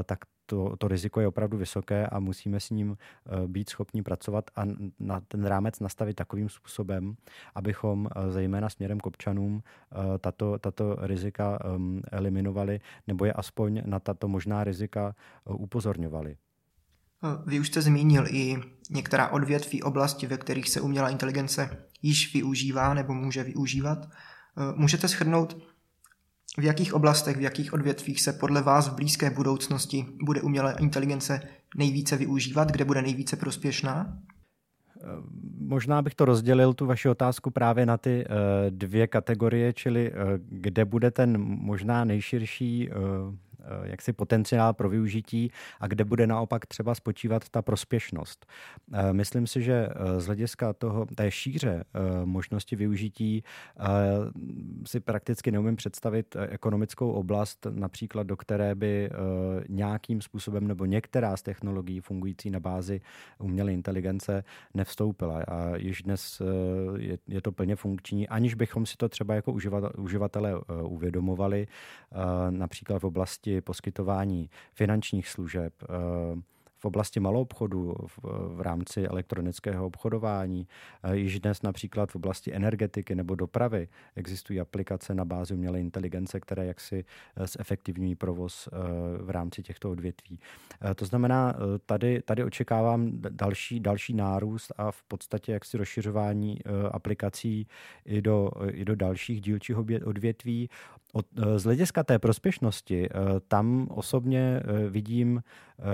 tak 0.05 0.19
to, 0.45 0.75
to 0.77 0.87
riziko 0.87 1.21
je 1.21 1.27
opravdu 1.27 1.57
vysoké 1.57 2.07
a 2.07 2.19
musíme 2.19 2.59
s 2.59 2.69
ním 2.69 2.97
eh, 2.97 3.47
být 3.47 3.69
schopni 3.69 4.03
pracovat 4.03 4.51
a 4.55 4.61
na 4.99 5.19
ten 5.19 5.45
rámec 5.45 5.79
nastavit 5.79 6.13
takovým 6.13 6.49
způsobem, 6.49 7.15
abychom 7.55 8.07
eh, 8.07 8.31
zejména 8.31 8.69
směrem 8.69 8.99
k 8.99 9.05
občanům 9.05 9.63
eh, 9.63 9.95
tato, 10.17 10.59
tato 10.59 10.97
rizika 10.99 11.59
ehm, 11.65 12.01
eliminovali 12.11 12.79
nebo 13.07 13.25
je 13.25 13.33
aspoň 13.33 13.81
na 13.85 13.99
tato 13.99 14.27
možná 14.27 14.63
rizika 14.63 15.15
upozorňovali. 15.45 16.37
Vy 17.45 17.59
už 17.59 17.67
jste 17.67 17.81
zmínil 17.81 18.25
i 18.27 18.57
některá 18.89 19.29
odvětví 19.29 19.83
oblasti, 19.83 20.27
ve 20.27 20.37
kterých 20.37 20.69
se 20.69 20.81
umělá 20.81 21.09
inteligence 21.09 21.87
již 22.01 22.33
využívá 22.33 22.93
nebo 22.93 23.13
může 23.13 23.43
využívat. 23.43 24.09
Můžete 24.75 25.07
shrnout, 25.07 25.57
v 26.57 26.63
jakých 26.63 26.93
oblastech, 26.93 27.37
v 27.37 27.41
jakých 27.41 27.73
odvětvích 27.73 28.21
se 28.21 28.33
podle 28.33 28.61
vás 28.61 28.87
v 28.87 28.95
blízké 28.95 29.29
budoucnosti 29.29 30.05
bude 30.23 30.41
umělá 30.41 30.71
inteligence 30.71 31.41
nejvíce 31.77 32.17
využívat, 32.17 32.71
kde 32.71 32.85
bude 32.85 33.01
nejvíce 33.01 33.35
prospěšná? 33.35 34.17
Možná 35.59 36.01
bych 36.01 36.15
to 36.15 36.25
rozdělil, 36.25 36.73
tu 36.73 36.85
vaši 36.85 37.09
otázku 37.09 37.51
právě 37.51 37.85
na 37.85 37.97
ty 37.97 38.25
uh, 38.25 38.35
dvě 38.69 39.07
kategorie, 39.07 39.73
čili 39.73 40.11
uh, 40.11 40.17
kde 40.37 40.85
bude 40.85 41.11
ten 41.11 41.37
možná 41.41 42.05
nejširší 42.05 42.89
Eh, 42.89 42.93
jaksi 43.83 44.13
potenciál 44.13 44.73
pro 44.73 44.89
využití 44.89 45.51
a 45.79 45.87
kde 45.87 46.05
bude 46.05 46.27
naopak 46.27 46.65
třeba 46.65 46.95
spočívat 46.95 47.49
ta 47.49 47.61
prospěšnost. 47.61 48.45
Eh, 48.93 49.13
myslím 49.13 49.47
si, 49.47 49.61
že 49.61 49.89
eh, 49.89 50.21
z 50.21 50.25
hlediska 50.25 50.73
toho, 50.73 51.05
té 51.05 51.31
šíře 51.31 51.83
možnosti 52.25 52.75
využití 52.75 53.43
si 54.85 54.99
prakticky 54.99 55.51
neumím 55.51 55.75
představit 55.75 56.35
ekonomickou 56.49 57.11
oblast, 57.11 57.67
například 57.69 58.27
do 58.27 58.37
které 58.37 58.75
by 58.75 59.09
nějakým 59.69 60.21
způsobem 60.21 60.67
nebo 60.67 60.85
některá 60.85 61.37
z 61.37 61.41
technologií 61.41 61.99
fungující 61.99 62.49
na 62.49 62.59
bázi 62.59 63.01
umělé 63.39 63.73
inteligence 63.73 64.43
nevstoupila. 64.73 65.43
A 65.47 65.75
již 65.75 66.01
dnes 66.01 66.41
je 67.27 67.41
to 67.41 67.51
plně 67.51 67.75
funkční, 67.75 68.27
aniž 68.27 68.53
bychom 68.53 68.85
si 68.85 68.97
to 68.97 69.09
třeba 69.09 69.35
jako 69.35 69.53
uživatelé 69.97 70.53
uvědomovali, 70.83 71.67
například 72.49 72.99
v 72.99 73.05
oblasti 73.05 73.54
poskytování 73.61 74.49
finančních 74.73 75.27
služeb, 75.27 75.73
eh, 75.83 75.85
v 76.77 76.85
oblasti 76.85 77.19
maloobchodu, 77.19 77.95
v, 78.07 78.19
v 78.55 78.61
rámci 78.61 79.07
elektronického 79.07 79.85
obchodování. 79.85 80.67
Již 81.13 81.39
dnes 81.39 81.61
například 81.61 82.11
v 82.11 82.15
oblasti 82.15 82.53
energetiky 82.53 83.15
nebo 83.15 83.35
dopravy 83.35 83.87
existují 84.15 84.59
aplikace 84.59 85.15
na 85.15 85.25
bázi 85.25 85.53
umělé 85.53 85.79
inteligence, 85.79 86.39
které 86.39 86.65
jaksi 86.65 87.05
zefektivňují 87.57 88.15
provoz 88.15 88.69
v 89.21 89.29
rámci 89.29 89.63
těchto 89.63 89.91
odvětví. 89.91 90.39
To 90.95 91.05
znamená, 91.05 91.55
tady, 91.85 92.21
tady 92.21 92.43
očekávám 92.43 93.11
další, 93.29 93.79
další 93.79 94.13
nárůst 94.13 94.71
a 94.77 94.91
v 94.91 95.03
podstatě 95.03 95.51
jaksi 95.51 95.77
rozšiřování 95.77 96.59
aplikací 96.91 97.67
i 98.05 98.21
do, 98.21 98.51
i 98.71 98.85
do 98.85 98.95
dalších 98.95 99.41
dílčích 99.41 99.77
odvětví. 100.05 100.69
Od, 101.15 101.25
z 101.57 101.63
hlediska 101.63 102.03
té 102.03 102.19
prospěšnosti, 102.19 103.09
tam 103.47 103.87
osobně 103.91 104.61
vidím 104.89 105.43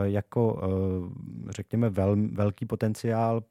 jako, 0.04 0.62
řekněme, 1.50 1.90
vel, 1.90 2.16
velký 2.32 2.66
potenciál 2.66 3.44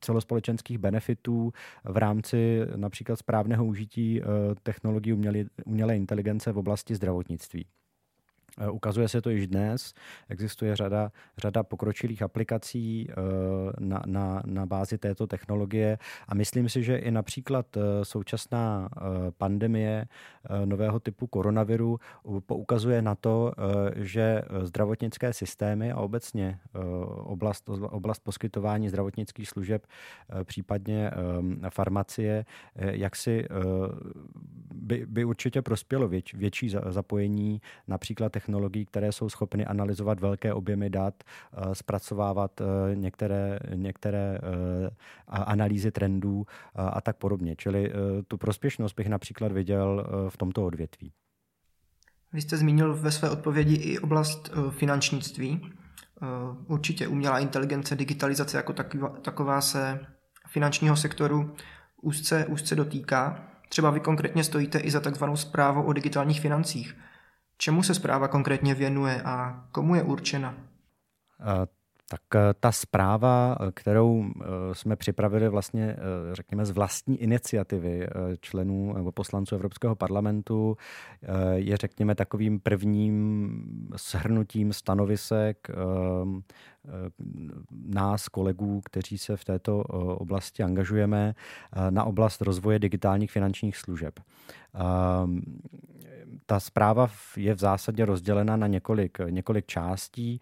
celospolečenských 0.00 0.78
benefitů 0.78 1.52
v 1.84 1.96
rámci 1.96 2.60
například 2.76 3.16
správného 3.16 3.64
užití 3.64 4.22
technologií 4.62 5.12
umělé, 5.12 5.44
umělé 5.64 5.96
inteligence 5.96 6.52
v 6.52 6.58
oblasti 6.58 6.94
zdravotnictví. 6.94 7.66
Eh, 8.58 8.70
ukazuje 8.70 9.08
se 9.08 9.20
to 9.20 9.30
již 9.30 9.46
dnes. 9.46 9.94
Existuje 10.28 10.76
řada, 10.76 11.12
řada 11.38 11.62
pokročilých 11.62 12.22
aplikací 12.22 13.08
eh, 13.10 13.14
na, 13.80 14.02
na, 14.06 14.42
na 14.46 14.66
bázi 14.66 14.98
této 14.98 15.26
technologie 15.26 15.98
a 16.28 16.34
myslím 16.34 16.68
si, 16.68 16.82
že 16.82 16.96
i 16.96 17.10
například 17.10 17.76
eh, 17.76 18.04
současná 18.04 18.88
pandemie 19.38 20.06
nového 20.64 21.00
typu 21.00 21.26
koronaviru 21.26 22.00
poukazuje 22.46 23.02
na 23.02 23.14
to, 23.14 23.52
že 23.96 24.42
zdravotnické 24.62 25.32
systémy 25.32 25.92
a 25.92 26.00
obecně 26.00 26.58
oblast, 27.16 27.68
oblast 27.68 28.18
poskytování 28.18 28.88
zdravotnických 28.88 29.48
služeb, 29.48 29.86
případně 30.44 31.10
farmacie, 31.70 32.44
jak 32.76 33.16
si 33.16 33.48
by, 34.74 35.06
by 35.06 35.24
určitě 35.24 35.62
prospělo 35.62 36.08
větší 36.34 36.68
zapojení 36.88 37.60
například 37.88 38.36
technologií, 38.46 38.86
které 38.86 39.12
jsou 39.12 39.28
schopny 39.28 39.66
analyzovat 39.66 40.20
velké 40.20 40.54
objemy 40.54 40.90
dat, 40.90 41.14
eh, 41.24 41.74
zpracovávat 41.74 42.60
eh, 42.60 42.64
některé, 42.94 43.58
některé 43.74 44.38
eh, 44.38 44.90
analýzy 45.28 45.90
trendů 45.90 46.46
a 46.74 47.00
tak 47.00 47.16
podobně. 47.16 47.56
Čili 47.56 47.92
tu 48.28 48.38
prospěšnost 48.38 48.96
bych 48.96 49.08
například 49.08 49.52
viděl 49.52 50.06
v 50.28 50.36
tomto 50.36 50.66
odvětví. 50.66 51.12
Vy 52.32 52.40
jste 52.40 52.56
zmínil 52.56 52.94
ve 52.94 53.10
své 53.10 53.30
odpovědi 53.30 53.74
i 53.74 53.98
oblast 53.98 54.50
finančnictví. 54.70 55.72
Určitě 56.66 57.08
umělá 57.08 57.38
inteligence, 57.38 57.96
digitalizace 57.96 58.56
jako 58.56 58.72
taková 59.22 59.60
se 59.60 60.00
finančního 60.48 60.96
sektoru 60.96 61.54
úzce, 62.02 62.46
úzce 62.46 62.74
dotýká. 62.74 63.48
Třeba 63.68 63.90
vy 63.90 64.00
konkrétně 64.00 64.44
stojíte 64.44 64.78
i 64.78 64.90
za 64.90 65.00
takzvanou 65.00 65.36
zprávou 65.36 65.82
o 65.82 65.92
digitálních 65.92 66.40
financích. 66.40 66.96
Čemu 67.58 67.82
se 67.82 67.94
zpráva 67.94 68.28
konkrétně 68.28 68.74
věnuje 68.74 69.22
a 69.22 69.64
komu 69.72 69.94
je 69.94 70.02
určena? 70.02 70.54
Tak 72.08 72.20
eh, 72.34 72.54
ta 72.60 72.72
zpráva, 72.72 73.56
eh, 73.60 73.72
kterou 73.74 74.24
eh, 74.24 74.44
jsme 74.72 74.96
připravili 74.96 75.48
vlastně, 75.48 75.96
řekněme, 76.32 76.66
z 76.66 76.70
vlastní 76.70 77.22
iniciativy 77.22 78.08
členů 78.40 78.92
nebo 78.92 79.12
poslanců 79.12 79.54
Evropského 79.54 79.96
parlamentu, 79.96 80.76
je, 81.54 81.76
řekněme, 81.76 82.14
takovým 82.14 82.60
prvním 82.60 83.88
shrnutím 83.96 84.72
stanovisek 84.72 85.68
nás, 87.86 88.28
kolegů, 88.28 88.80
kteří 88.84 89.18
se 89.18 89.36
v 89.36 89.44
této 89.44 89.78
oblasti 90.18 90.62
angažujeme, 90.62 91.34
na 91.90 92.04
oblast 92.04 92.40
rozvoje 92.40 92.78
digitálních 92.78 93.30
finančních 93.30 93.76
služeb 93.76 94.20
ta 96.46 96.60
zpráva 96.60 97.10
je 97.36 97.54
v 97.54 97.58
zásadě 97.58 98.04
rozdělena 98.04 98.56
na 98.56 98.66
několik, 98.66 99.18
několik 99.30 99.66
částí. 99.66 100.40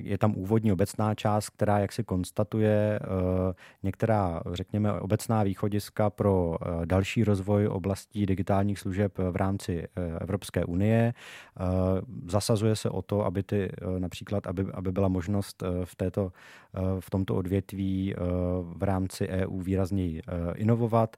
Je 0.00 0.18
tam 0.18 0.34
úvodní 0.36 0.72
obecná 0.72 1.14
část, 1.14 1.50
která 1.50 1.78
jak 1.78 1.92
si 1.92 2.04
konstatuje 2.04 2.98
eh, 3.02 3.54
některá, 3.82 4.42
řekněme, 4.52 4.92
obecná 4.92 5.42
východiska 5.42 6.10
pro 6.10 6.56
eh, 6.60 6.86
další 6.86 7.24
rozvoj 7.24 7.66
oblastí 7.68 8.26
digitálních 8.26 8.78
služeb 8.78 9.18
v 9.18 9.36
rámci 9.36 9.84
eh, 9.96 10.18
Evropské 10.20 10.64
unie. 10.64 11.14
Zasazuje 12.28 12.76
se 12.76 12.90
o 12.90 13.02
to, 13.02 13.24
aby 13.24 13.42
ty 13.42 13.72
například, 13.98 14.46
aby, 14.46 14.66
aby 14.74 14.92
byla 14.92 15.08
možnost 15.08 15.62
v, 15.84 15.96
této, 15.96 16.32
v 17.00 17.10
tomto 17.10 17.34
odvětví 17.34 18.14
v 18.62 18.82
rámci 18.82 19.28
EU 19.28 19.60
výrazněji 19.60 20.22
inovovat, 20.54 21.16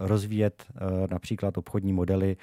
rozvíjet 0.00 0.66
například 1.10 1.58
obchodní 1.58 1.92
modely 1.92 2.36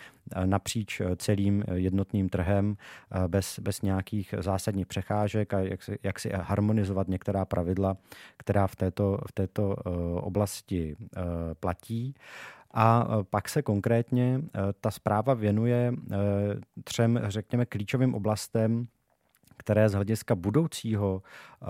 napříč 0.45 0.70
napříč 0.71 1.01
eh, 1.01 1.15
celým 1.15 1.63
eh, 1.67 1.79
jednotným 1.79 2.29
trhem 2.29 2.77
eh, 3.11 3.27
bez, 3.27 3.59
bez 3.59 3.81
nějakých 3.81 4.33
zásadních 4.39 4.87
přecházek 4.87 5.53
a 5.53 5.59
jak 5.59 5.83
si, 5.83 5.99
jak 6.03 6.19
si 6.19 6.29
harmonizovat 6.33 7.07
některá 7.07 7.45
pravidla, 7.45 7.97
která 8.37 8.67
v 8.67 8.75
této, 8.75 9.17
v 9.27 9.31
této 9.31 9.75
oblasti 10.21 10.95
platí. 11.59 12.15
A 12.73 13.07
pak 13.29 13.49
se 13.49 13.61
konkrétně 13.61 14.41
ta 14.81 14.91
zpráva 14.91 15.33
věnuje 15.33 15.93
třem, 16.83 17.19
řekněme, 17.23 17.65
klíčovým 17.65 18.15
oblastem, 18.15 18.87
které 19.61 19.89
z 19.89 19.93
hlediska 19.93 20.35
budoucího 20.35 21.21
eh, 21.21 21.65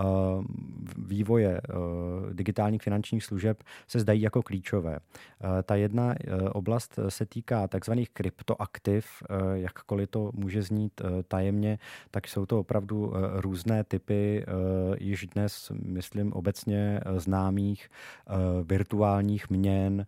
vývoje 0.97 1.61
eh, 1.61 1.73
digitálních 2.33 2.81
finančních 2.81 3.23
služeb 3.23 3.63
se 3.87 3.99
zdají 3.99 4.21
jako 4.21 4.41
klíčové. 4.41 4.95
Eh, 4.97 5.63
ta 5.63 5.75
jedna 5.75 6.15
oblast 6.51 6.99
se 7.09 7.25
týká 7.25 7.67
takzvaných 7.67 8.09
kryptoaktiv, 8.09 9.23
jakkoliv 9.53 10.09
to 10.09 10.31
může 10.33 10.61
znít 10.61 11.01
tajemně, 11.27 11.79
tak 12.11 12.27
jsou 12.27 12.45
to 12.45 12.59
opravdu 12.59 13.13
různé 13.33 13.83
typy 13.83 14.45
již 14.99 15.27
dnes, 15.27 15.71
myslím, 15.83 16.33
obecně 16.33 17.01
známých 17.17 17.89
virtuálních 18.63 19.49
měn, 19.49 20.05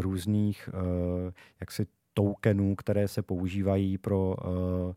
různých 0.00 0.68
jaksi 1.60 1.86
tokenů, 2.14 2.74
které 2.74 3.08
se 3.08 3.22
používají 3.22 3.98
pro 3.98 4.34
uh, 4.44 4.50
uh, 4.50 4.94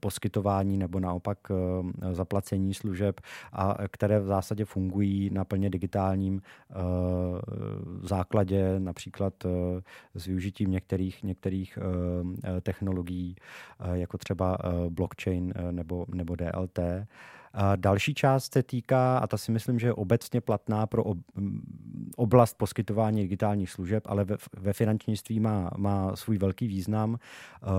poskytování 0.00 0.78
nebo 0.78 1.00
naopak 1.00 1.38
uh, 1.50 1.90
zaplacení 2.12 2.74
služeb 2.74 3.20
a 3.52 3.76
které 3.88 4.20
v 4.20 4.26
zásadě 4.26 4.64
fungují 4.64 5.30
na 5.30 5.44
plně 5.44 5.70
digitálním 5.70 6.42
základě, 8.02 8.80
například 8.80 9.34
s 10.14 10.26
využitím 10.26 10.70
některých, 10.70 11.22
některých 11.22 11.78
technologií, 12.62 13.36
jako 13.92 14.18
třeba 14.18 14.58
blockchain 14.88 15.54
nebo, 15.70 16.06
nebo 16.14 16.36
DLT. 16.36 16.78
Další 17.76 18.14
část 18.14 18.52
se 18.52 18.62
týká, 18.62 19.18
a 19.18 19.26
ta 19.26 19.36
si 19.36 19.52
myslím, 19.52 19.78
že 19.78 19.86
je 19.86 19.92
obecně 19.92 20.40
platná 20.40 20.86
pro 20.86 21.04
oblast 22.16 22.54
poskytování 22.58 23.22
digitálních 23.22 23.70
služeb, 23.70 24.02
ale 24.06 24.26
ve, 24.56 24.72
finančnictví 24.72 25.40
má, 25.40 25.70
má 25.76 26.16
svůj 26.16 26.38
velký 26.38 26.66
význam, 26.66 27.18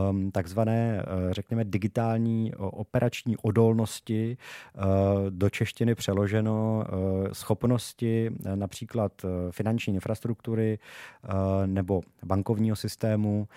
um, 0.10 0.32
takzvané, 0.32 1.04
uh, 1.04 1.32
řekněme, 1.32 1.64
digitální 1.64 2.54
operační 2.58 3.38
odolnosti, 3.38 4.38
uh, 4.76 4.84
do 5.30 5.50
češtiny 5.50 5.96
přeloženo 5.96 6.86
uh, 6.94 7.28
schopnosti 7.32 8.32
například 8.56 9.12
finanční 9.52 9.94
infrastruktury 9.94 10.80
nebo 11.66 12.02
bankovního 12.26 12.76
systému 12.76 13.48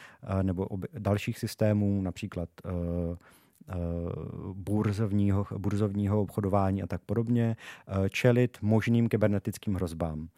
nebo 0.42 0.66
dalších 0.98 1.38
systémů, 1.38 2.02
například 2.02 2.48
Eh, 2.68 3.16
burzovního, 4.52 5.46
burzovního 5.58 6.22
obchodování 6.22 6.82
a 6.82 6.86
tak 6.86 7.00
podobně, 7.06 7.56
eh, 7.88 8.10
čelit 8.10 8.58
možným 8.62 9.08
kybernetickým 9.08 9.74
hrozbám. 9.74 10.28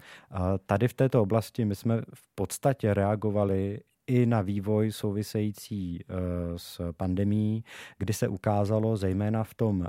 Tady 0.67 0.89
v 0.89 0.95
této 0.95 1.23
oblasti 1.23 1.65
my 1.65 1.75
jsme 1.75 2.03
v 2.15 2.29
podstatě 2.35 2.95
reagovali 2.95 3.81
i 4.07 4.27
na 4.27 4.41
vývoj 4.41 4.93
související 4.93 6.01
eh, 6.03 6.15
s 6.57 6.93
pandemí, 6.93 7.65
kdy 7.99 8.13
se 8.13 8.29
ukázalo 8.29 8.97
zejména 8.97 9.45
v 9.45 9.55
tom, 9.55 9.87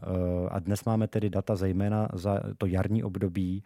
a 0.49 0.59
dnes 0.59 0.85
máme 0.85 1.07
tedy 1.07 1.29
data 1.29 1.55
zejména 1.55 2.07
za 2.13 2.39
to 2.57 2.65
jarní 2.65 3.03
období, 3.03 3.63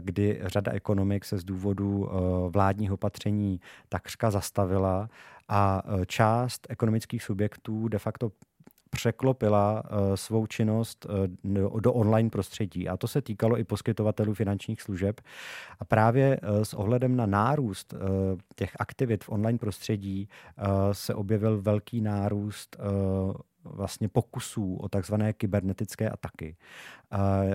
kdy 0.00 0.40
řada 0.42 0.72
ekonomik 0.72 1.24
se 1.24 1.38
z 1.38 1.44
důvodu 1.44 2.08
vládních 2.48 2.92
opatření 2.92 3.60
takřka 3.88 4.30
zastavila 4.30 5.08
a 5.48 5.82
část 6.06 6.66
ekonomických 6.70 7.22
subjektů 7.22 7.88
de 7.88 7.98
facto 7.98 8.30
překlopila 8.90 9.82
uh, 9.84 10.14
svou 10.14 10.46
činnost 10.46 11.06
uh, 11.44 11.80
do, 11.80 11.92
online 11.92 12.30
prostředí. 12.30 12.88
A 12.88 12.96
to 12.96 13.08
se 13.08 13.22
týkalo 13.22 13.58
i 13.58 13.64
poskytovatelů 13.64 14.34
finančních 14.34 14.82
služeb. 14.82 15.20
A 15.80 15.84
právě 15.84 16.40
uh, 16.40 16.62
s 16.62 16.74
ohledem 16.74 17.16
na 17.16 17.26
nárůst 17.26 17.94
těch 18.54 18.72
aktivit 18.78 19.24
v 19.24 19.28
online 19.28 19.58
prostředí 19.58 20.28
se 20.92 21.14
objevil 21.14 21.62
velký 21.62 22.00
nárůst 22.00 22.76
vlastně 23.64 24.08
pokusů 24.08 24.76
o 24.76 24.88
takzvané 24.88 25.32
kybernetické 25.32 26.10
ataky. 26.10 26.56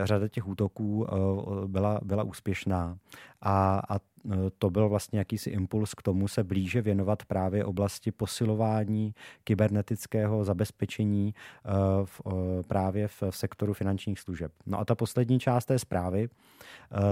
Řada 0.03 0.27
těch 0.27 0.47
útoků 0.47 1.07
byla, 1.67 1.99
byla 2.03 2.23
úspěšná 2.23 2.97
a, 3.41 3.81
a 3.89 3.99
to 4.57 4.69
byl 4.69 4.89
vlastně 4.89 5.19
jakýsi 5.19 5.49
impuls 5.49 5.93
k 5.93 6.01
tomu 6.01 6.27
se 6.27 6.43
blíže 6.43 6.81
věnovat 6.81 7.25
právě 7.25 7.65
oblasti 7.65 8.11
posilování 8.11 9.15
kybernetického 9.43 10.43
zabezpečení 10.43 11.33
v, 12.05 12.21
právě 12.67 13.07
v, 13.07 13.23
v 13.29 13.37
sektoru 13.37 13.73
finančních 13.73 14.19
služeb. 14.19 14.51
No 14.65 14.79
a 14.79 14.85
ta 14.85 14.95
poslední 14.95 15.39
část 15.39 15.65
té 15.65 15.79
zprávy 15.79 16.29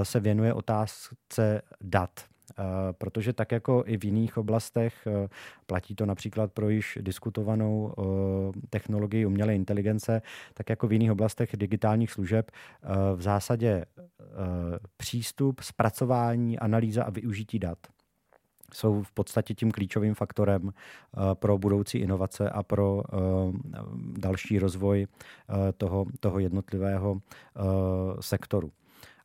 se 0.04 0.20
věnuje 0.20 0.54
otázce 0.54 1.62
dat. 1.82 2.26
Eh, 2.60 2.94
protože 2.94 3.34
tak 3.34 3.52
jako 3.52 3.84
i 3.86 3.98
v 3.98 4.04
jiných 4.06 4.38
oblastech 4.38 5.08
eh, 5.08 5.28
platí 5.66 5.96
to 5.96 6.06
například 6.06 6.52
pro 6.52 6.70
již 6.70 6.98
diskutovanou 7.02 7.94
eh, 7.98 8.04
technologii 8.70 9.26
umělé 9.26 9.56
inteligence, 9.56 10.22
tak 10.54 10.70
jako 10.70 10.88
v 10.88 10.94
jiných 10.94 11.12
oblastech 11.12 11.50
digitálních 11.58 12.12
služeb 12.12 12.52
v 13.16 13.22
zásadě 13.22 13.86
přístup, 14.98 15.62
zpracování, 15.62 16.60
analýza 16.60 17.04
a 17.04 17.10
využití 17.10 17.60
dat 17.60 17.78
jsou 18.74 19.04
v 19.04 19.12
podstatě 19.12 19.54
tím 19.54 19.72
klíčovým 19.72 20.14
faktorem 20.14 20.74
pro 21.34 21.58
budoucí 21.58 21.98
inovace 21.98 22.50
a 22.50 22.64
pro 22.64 23.04
další 24.18 24.60
rozvoj 24.60 25.08
toho, 25.78 26.06
toho 26.20 26.40
jednotlivého 26.40 27.20
sektoru. 28.20 28.72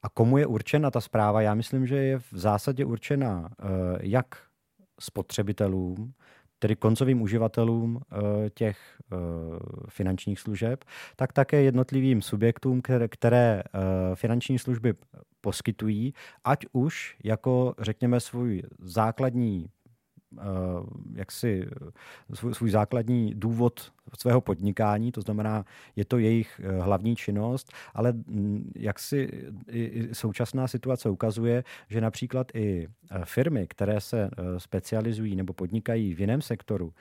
A 0.02 0.08
komu 0.08 0.38
je 0.38 0.46
určena 0.46 0.90
ta 0.90 1.00
zpráva? 1.00 1.42
Já 1.42 1.54
myslím, 1.54 1.86
že 1.86 1.96
je 1.96 2.18
v 2.18 2.32
zásadě 2.32 2.84
určena 2.84 3.48
eh, 3.50 3.64
jak 4.00 4.26
spotřebitelům, 5.00 6.12
tedy 6.58 6.76
koncovým 6.76 7.22
uživatelům 7.22 8.00
eh, 8.00 8.50
těch 8.50 8.78
eh, 9.12 9.16
finančních 9.88 10.40
služeb, 10.40 10.84
tak 11.16 11.32
také 11.32 11.62
jednotlivým 11.62 12.22
subjektům, 12.22 12.82
které, 12.82 13.08
které 13.08 13.62
finanční 14.14 14.58
služby 14.58 14.94
poskytují, 15.40 16.14
ať 16.44 16.66
už 16.72 17.16
jako, 17.24 17.74
řekněme, 17.78 18.20
svůj 18.20 18.62
základní 18.78 19.70
jaksi 21.14 21.68
svůj, 22.35 22.54
svůj 22.54 22.70
základní 22.70 23.35
důvod 23.35 23.92
svého 24.18 24.40
podnikání, 24.40 25.12
to 25.12 25.20
znamená, 25.20 25.64
je 25.97 26.04
to 26.04 26.18
jejich 26.18 26.61
eh, 26.64 26.82
hlavní 26.82 27.16
činnost, 27.16 27.73
ale 27.94 28.12
mm, 28.12 28.73
jak 28.76 28.99
si 28.99 29.30
současná 30.12 30.68
situace 30.68 31.08
ukazuje, 31.08 31.64
že 31.88 32.00
například 32.00 32.54
i 32.54 32.88
eh, 33.11 33.20
firmy, 33.25 33.66
které 33.66 34.00
se 34.00 34.23
eh, 34.23 34.61
specializují 34.61 35.37
nebo 35.37 35.52
podnikají 35.52 36.14
v 36.14 36.20
jiném 36.20 36.42
sektoru, 36.42 36.92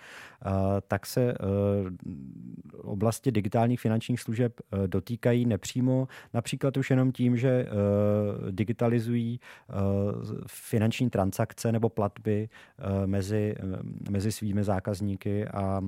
tak 0.88 1.06
se 1.06 1.34
oblasti 2.98 3.32
digitálních 3.32 3.80
finančních 3.80 4.22
služeb 4.22 4.54
dotýkají 4.88 5.46
nepřímo, 5.46 6.08
například 6.34 6.78
už 6.78 6.90
jenom 6.90 7.12
tím, 7.12 7.38
že 7.38 7.66
digitalizují 8.52 9.40
finanční 10.48 11.10
transakce 11.10 11.72
nebo 11.72 11.90
platby 11.90 12.50
mezi, 13.06 13.56
mezi 14.10 14.32
svými 14.32 14.64
zákazníky 14.64 15.48
a, 15.48 15.82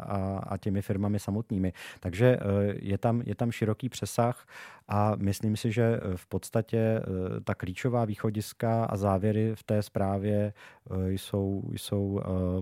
a, 0.00 0.38
a 0.48 0.56
těmi 0.56 0.82
firmami 0.82 1.18
samotnými. 1.18 1.72
Takže 2.00 2.36
eh, 2.36 2.74
je 2.80 2.98
tam, 2.98 3.22
je 3.26 3.34
tam 3.34 3.50
široký 3.52 3.88
přesah 3.88 4.46
a 4.88 5.16
myslím 5.16 5.56
si, 5.56 5.72
že 5.72 5.82
eh, 5.82 6.16
v 6.16 6.26
podstatě 6.26 6.78
eh, 6.78 7.02
ta 7.44 7.54
klíčová 7.54 8.04
východiska 8.04 8.84
a 8.84 8.96
závěry 8.96 9.52
v 9.54 9.62
té 9.62 9.82
zprávě 9.82 10.52
jsou, 11.08 11.62
jsou 11.76 12.20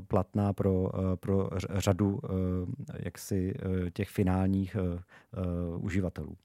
platná 0.09 0.53
pro, 0.53 0.91
pro 1.17 1.51
řadu 1.75 2.21
jaksi 2.99 3.55
těch 3.93 4.09
finálních 4.09 4.77
uživatelů. 5.77 6.37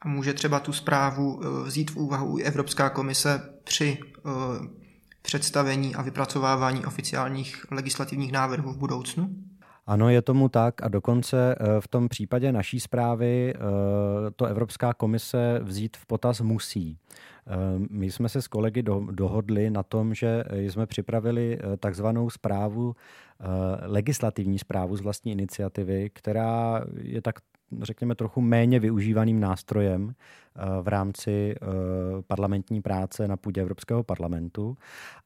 A 0.00 0.08
může 0.08 0.34
třeba 0.34 0.60
tu 0.60 0.72
zprávu 0.72 1.40
vzít 1.64 1.90
v 1.90 1.96
úvahu 1.96 2.38
i 2.38 2.42
Evropská 2.42 2.90
komise 2.90 3.40
při 3.64 3.98
představení 5.22 5.94
a 5.94 6.02
vypracovávání 6.02 6.86
oficiálních 6.86 7.66
legislativních 7.70 8.32
návrhů 8.32 8.72
v 8.72 8.78
budoucnu? 8.78 9.28
Ano, 9.86 10.08
je 10.08 10.22
tomu 10.22 10.48
tak 10.48 10.82
a 10.82 10.88
dokonce 10.88 11.54
eh, 11.54 11.80
v 11.80 11.88
tom 11.88 12.08
případě 12.08 12.52
naší 12.52 12.80
zprávy 12.80 13.54
eh, 13.54 13.60
to 14.36 14.44
Evropská 14.44 14.94
komise 14.94 15.60
vzít 15.62 15.96
v 15.96 16.06
potaz 16.06 16.40
musí. 16.40 16.98
Eh, 17.46 17.52
my 17.90 18.10
jsme 18.10 18.28
se 18.28 18.42
s 18.42 18.48
kolegy 18.48 18.82
dohodli 19.10 19.70
na 19.70 19.82
tom, 19.82 20.14
že 20.14 20.44
jsme 20.52 20.86
připravili 20.86 21.58
takzvanou 21.80 22.30
zprávu, 22.30 22.96
legislativní 23.82 24.58
zprávu 24.58 24.96
z 24.96 25.00
vlastní 25.00 25.32
iniciativy, 25.32 26.10
která 26.14 26.84
je 27.02 27.22
tak 27.22 27.34
řekněme, 27.82 28.14
trochu 28.14 28.40
méně 28.40 28.80
využívaným 28.80 29.40
nástrojem. 29.40 30.10
eh, 30.10 30.14
v 30.82 30.88
rámci 30.88 31.54
eh, 31.54 31.66
parlamentní 32.26 32.82
práce 32.82 33.28
na 33.28 33.36
půdě 33.36 33.60
Evropského 33.60 34.02
parlamentu. 34.02 34.76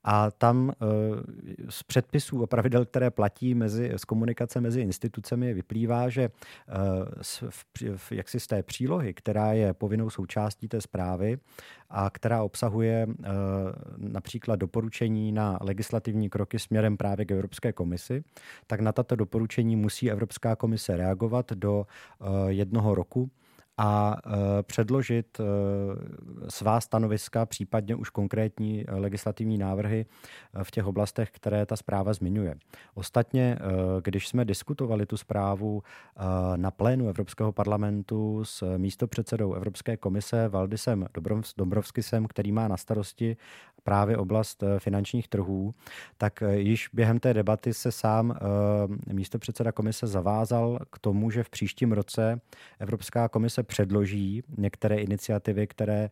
A 0.05 0.31
tam 0.31 0.71
eh, 0.71 0.85
z 1.69 1.83
předpisů 1.83 2.43
a 2.43 2.47
pravidel, 2.47 2.85
které 2.85 3.11
platí 3.11 3.55
mezi, 3.55 3.93
z 3.97 4.05
komunikace 4.05 4.61
mezi 4.61 4.81
institucemi, 4.81 5.55
vyplývá, 5.55 6.09
že 6.09 6.31
v, 7.97 8.13
jaksi 8.13 8.41
z 8.41 8.47
té 8.47 8.63
přílohy, 8.63 9.15
která 9.15 9.53
je 9.53 9.75
povinnou 9.75 10.11
součástí 10.11 10.69
té 10.69 10.81
zprávy 10.81 11.39
a 11.91 12.11
která 12.11 12.43
obsahuje 12.43 13.07
například 13.97 14.57
doporučení 14.57 15.33
na 15.33 15.59
legislativní 15.61 16.31
kroky 16.31 16.59
směrem 16.59 16.97
právě 16.97 17.27
k 17.27 17.31
Evropské 17.31 17.73
komisi, 17.73 18.25
tak 18.67 18.81
na 18.81 18.93
tato 18.93 19.17
doporučení 19.17 19.77
musí 19.77 20.11
Evropská 20.11 20.57
komise 20.57 20.97
reagovat 20.97 21.53
do 21.53 21.87
Eh, 22.21 22.53
jednoho 22.53 22.95
roku 22.95 23.31
a 23.83 24.17
eh, 24.27 24.31
předložit 24.63 25.41
eh, 25.41 25.45
svá 26.51 26.81
stanoviska, 26.81 27.47
případně 27.47 27.95
už 27.95 28.11
konkrétní 28.11 28.85
legislativní 28.89 29.59
návrhy 29.59 30.07
v 30.63 30.71
těch 30.71 30.87
oblastech, 30.87 31.31
které 31.31 31.67
ta 31.67 31.77
zpráva 31.77 32.13
zmiňuje. 32.13 32.55
Ostatně, 32.95 33.59
když 34.03 34.29
jsme 34.29 34.45
diskutovali 34.45 35.07
tu 35.07 35.17
zprávu 35.17 35.83
na 36.57 36.71
plénu 36.71 37.09
Evropského 37.09 37.53
parlamentu 37.53 38.45
s 38.45 38.77
místopředsedou 38.77 39.55
Evropské 39.55 39.97
komise 39.97 40.49
Valdisem 40.49 41.07
Dombrovskisem, 41.57 42.27
který 42.27 42.53
má 42.53 42.69
na 42.69 42.77
starosti 42.77 43.37
právě 43.83 44.17
oblast 44.17 44.65
finančních 44.79 45.29
trhů, 45.29 45.75
tak 46.19 46.43
již 46.51 46.89
během 46.93 47.19
té 47.19 47.35
debaty 47.35 47.75
se 47.75 47.93
sám 47.93 48.35
eh, 49.09 49.13
místo 49.13 49.39
předseda 49.39 49.73
komise 49.73 50.07
zavázal 50.07 50.79
k 50.91 50.99
tomu, 50.99 51.31
že 51.31 51.43
v 51.43 51.51
příštím 51.51 51.93
roce 51.93 52.41
Evropská 52.79 53.29
komise 53.29 53.63
předloží 53.71 54.43
některé 54.59 54.97
iniciativy, 54.97 55.67
které 55.67 56.11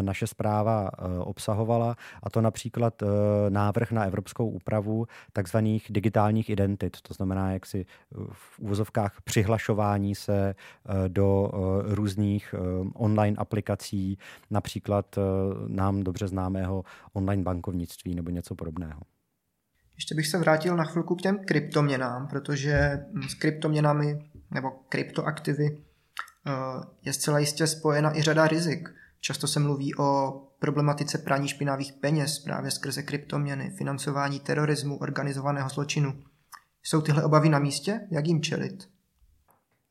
naše 0.00 0.26
zpráva 0.26 0.90
obsahovala, 1.20 1.96
a 2.22 2.30
to 2.30 2.40
například 2.40 3.02
návrh 3.48 3.92
na 3.92 4.04
evropskou 4.04 4.48
úpravu 4.48 5.06
takzvaných 5.32 5.86
digitálních 5.90 6.50
identit, 6.50 6.96
to 7.02 7.14
znamená 7.14 7.52
jaksi 7.52 7.86
v 8.32 8.58
úvozovkách 8.58 9.20
přihlašování 9.24 10.14
se 10.14 10.54
do 11.08 11.50
různých 11.84 12.54
online 12.94 13.36
aplikací, 13.36 14.18
například 14.50 15.18
nám 15.66 16.02
dobře 16.02 16.28
známého 16.28 16.84
online 17.12 17.42
bankovnictví 17.42 18.14
nebo 18.14 18.30
něco 18.30 18.54
podobného. 18.54 19.00
Ještě 19.96 20.14
bych 20.14 20.26
se 20.26 20.38
vrátil 20.38 20.76
na 20.76 20.84
chvilku 20.84 21.14
k 21.14 21.22
těm 21.22 21.38
kryptoměnám, 21.38 22.28
protože 22.28 23.06
s 23.28 23.34
kryptoměnami 23.34 24.30
nebo 24.50 24.70
kryptoaktivy 24.88 25.66
eh, 25.66 25.85
je 27.02 27.12
zcela 27.12 27.38
jistě 27.38 27.66
spojena 27.66 28.18
i 28.18 28.22
řada 28.22 28.46
rizik. 28.46 28.88
Často 29.20 29.46
se 29.46 29.60
mluví 29.60 29.94
o 29.94 30.40
problematice 30.58 31.18
praní 31.18 31.48
špinavých 31.48 31.92
peněz 31.92 32.38
právě 32.38 32.70
skrze 32.70 33.02
kryptoměny, 33.02 33.70
financování 33.70 34.40
terorismu, 34.40 34.98
organizovaného 34.98 35.68
zločinu. 35.68 36.22
Jsou 36.82 37.00
tyhle 37.00 37.24
obavy 37.24 37.48
na 37.48 37.58
místě? 37.58 38.00
Jak 38.10 38.26
jim 38.26 38.42
čelit? 38.42 38.88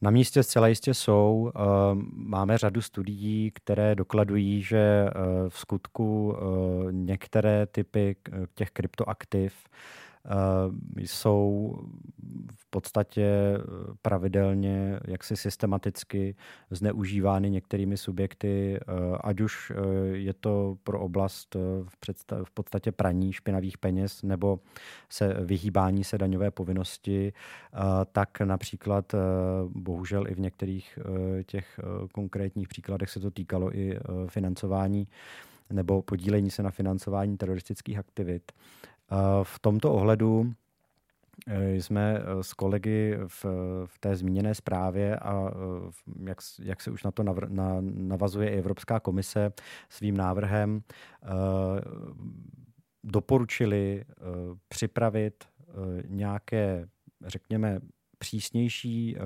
Na 0.02 0.12
místě 0.12 0.44
zcela 0.44 0.68
jistě 0.68 0.94
jsou. 0.94 1.52
Ehm, 1.56 2.12
máme 2.14 2.58
řadu 2.58 2.82
studií, 2.82 3.52
které 3.52 3.96
dokladují, 3.96 4.62
že 4.62 4.78
eh, 4.78 5.12
v 5.50 5.60
skutku 5.60 6.36
eh, 6.36 6.42
některé 6.92 7.66
typy 7.66 8.16
těch 8.56 8.72
kryptoaktiv 8.72 9.54
Eh, 9.54 10.05
jsou 10.98 11.76
v 12.56 12.70
podstatě 12.70 13.24
eh, 13.24 13.62
pravidelně 14.02 15.00
jaksi 15.08 15.38
systematicky 15.38 16.36
zneužívány 16.72 17.50
některými 17.50 17.98
subjekty, 17.98 18.78
eh, 18.78 18.84
ať 19.22 19.42
už 19.42 19.72
je 20.14 20.34
to 20.34 20.78
pro 20.84 21.00
oblast 21.00 21.56
v 22.44 22.52
podstatě 22.54 22.92
praní 22.92 23.34
špinavých 23.34 23.78
peněz 23.78 24.24
nebo 24.24 24.60
se 25.10 25.34
vyhýbání 25.34 26.04
se 26.04 26.18
daňové 26.18 26.52
povinnosti, 26.52 27.34
tak 28.12 28.42
například 28.42 29.16
bohužel 29.70 30.28
i 30.28 30.34
v 30.34 30.40
některých 30.40 31.00
těch 31.46 31.80
konkrétních 32.12 32.68
příkladech 32.68 33.10
se 33.10 33.20
to 33.20 33.32
týkalo 33.32 33.78
i 33.78 34.00
financování 34.28 35.08
nebo 35.70 36.02
podílení 36.02 36.52
se 36.52 36.64
na 36.64 36.72
financování 36.72 37.38
teroristických 37.38 37.98
aktivit. 37.98 38.52
V 39.44 39.60
tomto 39.60 39.94
ohledu 39.94 40.54
jsme 41.48 42.22
s 42.42 42.54
kolegy 42.54 43.18
v, 43.28 43.46
v 43.86 44.00
té 44.00 44.16
zmíněné 44.16 44.56
zprávě 44.56 45.20
a 45.20 45.52
jak, 46.20 46.38
jak 46.60 46.82
se 46.82 46.92
už 46.92 47.04
na 47.04 47.12
to 47.12 47.24
navr, 47.24 47.50
na, 47.50 47.76
navazuje 47.82 48.50
i 48.50 48.58
Evropská 48.58 49.00
komise 49.00 49.54
svým 49.90 50.18
návrhem, 50.18 50.84
doporučili 53.04 54.06
připravit 54.68 55.46
nějaké, 56.08 56.88
řekněme, 57.26 57.80
přísnější, 58.18 59.18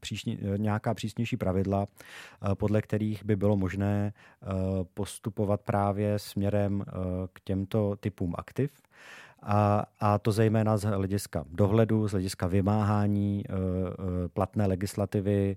přísně, 0.00 0.38
nějaká 0.56 0.94
přísnější 0.94 1.36
pravidla, 1.36 1.86
podle 2.54 2.82
kterých 2.82 3.24
by 3.24 3.36
bylo 3.36 3.56
možné 3.56 4.12
postupovat 4.94 5.60
právě 5.60 6.18
směrem 6.18 6.84
k 7.32 7.40
těmto 7.40 7.96
typům 7.96 8.34
aktiv. 8.38 8.82
A, 9.42 9.84
a 10.00 10.18
to 10.18 10.32
zejména 10.32 10.76
z 10.76 10.84
hlediska 10.84 11.44
dohledu, 11.50 12.08
z 12.08 12.10
hlediska 12.12 12.46
vymáhání 12.46 13.44
e, 13.48 13.52
e, 13.52 14.28
platné 14.28 14.66
legislativy 14.66 15.56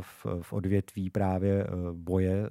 v, 0.00 0.26
v 0.42 0.52
odvětví 0.52 1.10
právě 1.10 1.66
boje 1.92 2.48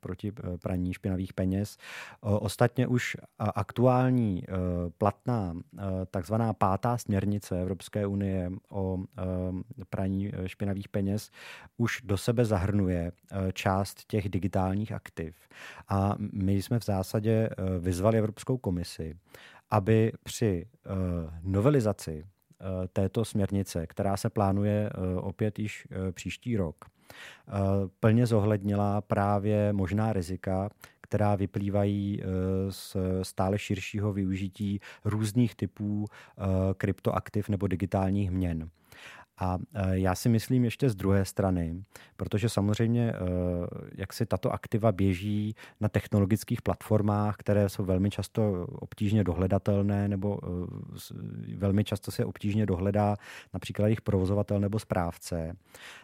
proti 0.00 0.32
praní 0.62 0.94
špinavých 0.94 1.32
peněz. 1.32 1.76
Ostatně 2.20 2.86
už 2.86 3.16
aktuální 3.38 4.42
platná 4.98 5.54
takzvaná 6.10 6.52
pátá 6.52 6.98
směrnice 6.98 7.60
Evropské 7.60 8.06
unie 8.06 8.50
o 8.70 8.98
praní 9.90 10.32
špinavých 10.46 10.88
peněz 10.88 11.30
už 11.76 12.00
do 12.04 12.16
sebe 12.16 12.44
zahrnuje 12.44 13.12
část 13.52 14.04
těch 14.06 14.28
digitálních 14.28 14.92
aktiv. 14.92 15.36
A 15.88 16.14
my 16.32 16.62
jsme 16.62 16.78
v 16.78 16.84
zásadě 16.84 17.50
vyzvali 17.78 18.18
Evropskou 18.18 18.56
komisi, 18.56 19.16
aby 19.70 20.12
při 20.22 20.66
uh, 20.66 20.94
novelizaci 21.42 22.24
uh, 22.24 22.86
této 22.92 23.24
směrnice, 23.24 23.86
která 23.86 24.16
se 24.16 24.30
plánuje 24.30 24.90
uh, 24.90 25.26
opět 25.28 25.58
již 25.58 25.86
uh, 25.90 26.12
příští 26.12 26.56
rok, 26.56 26.84
uh, 26.84 27.54
plně 28.00 28.26
zohlednila 28.26 29.00
právě 29.00 29.72
možná 29.72 30.12
rizika, 30.12 30.70
která 31.00 31.34
vyplývají 31.34 32.22
z 32.70 32.96
stále 33.22 33.58
širšího 33.58 34.12
využití 34.12 34.80
různých 35.04 35.54
typů 35.54 36.06
kryptoaktiv 36.76 37.48
nebo 37.48 37.66
digitálních 37.66 38.30
měn. 38.30 38.70
A 39.38 39.58
e, 39.74 39.98
já 39.98 40.14
si 40.14 40.28
myslím 40.28 40.64
ještě 40.64 40.90
z 40.90 40.94
druhé 40.94 41.24
strany, 41.24 41.84
protože 42.16 42.48
samozřejmě, 42.48 43.12
e, 43.12 43.14
jak 43.94 44.12
si 44.12 44.26
tato 44.26 44.52
aktiva 44.52 44.92
běží 44.92 45.54
na 45.80 45.88
technologických 45.88 46.62
platformách, 46.62 47.36
které 47.36 47.68
jsou 47.68 47.84
velmi 47.84 48.10
často 48.10 48.66
obtížně 48.70 49.24
dohledatelné, 49.24 50.08
nebo 50.08 50.38
e, 50.42 51.56
velmi 51.56 51.84
často 51.84 52.10
se 52.10 52.24
obtížně 52.24 52.66
dohledá 52.66 53.16
například 53.54 53.86
jejich 53.86 54.00
provozovatel 54.00 54.60
nebo 54.60 54.78
správce, 54.78 55.56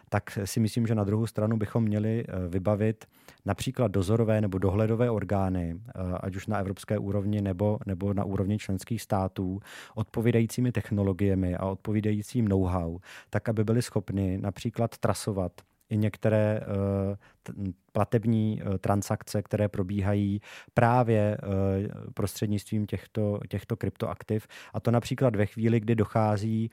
tak 0.09 0.39
si 0.45 0.59
myslím, 0.59 0.87
že 0.87 0.95
na 0.95 1.03
druhou 1.03 1.27
stranu 1.27 1.57
bychom 1.57 1.83
měli 1.83 2.25
vybavit 2.49 3.05
například 3.45 3.91
dozorové 3.91 4.41
nebo 4.41 4.57
dohledové 4.57 5.09
orgány, 5.09 5.79
ať 6.19 6.35
už 6.35 6.47
na 6.47 6.57
evropské 6.57 6.97
úrovni 6.97 7.41
nebo, 7.41 7.79
nebo 7.85 8.13
na 8.13 8.23
úrovni 8.23 8.57
členských 8.57 9.01
států, 9.01 9.59
odpovídajícími 9.95 10.71
technologiemi 10.71 11.55
a 11.55 11.65
odpovídajícím 11.65 12.47
know-how, 12.47 12.99
tak 13.29 13.49
aby 13.49 13.63
byli 13.63 13.81
schopni 13.81 14.37
například 14.37 14.97
trasovat 14.97 15.51
i 15.89 15.97
některé 15.97 16.61
uh, 16.61 17.65
platební 17.91 18.61
uh, 18.61 18.77
transakce, 18.77 19.41
které 19.41 19.69
probíhají 19.69 20.41
právě 20.73 21.37
uh, 21.37 22.11
prostřednictvím 22.13 22.85
těchto, 22.85 23.39
těchto 23.49 23.75
kryptoaktiv. 23.77 24.47
A 24.73 24.79
to 24.79 24.91
například 24.91 25.35
ve 25.35 25.45
chvíli, 25.45 25.79
kdy 25.79 25.95
dochází 25.95 26.69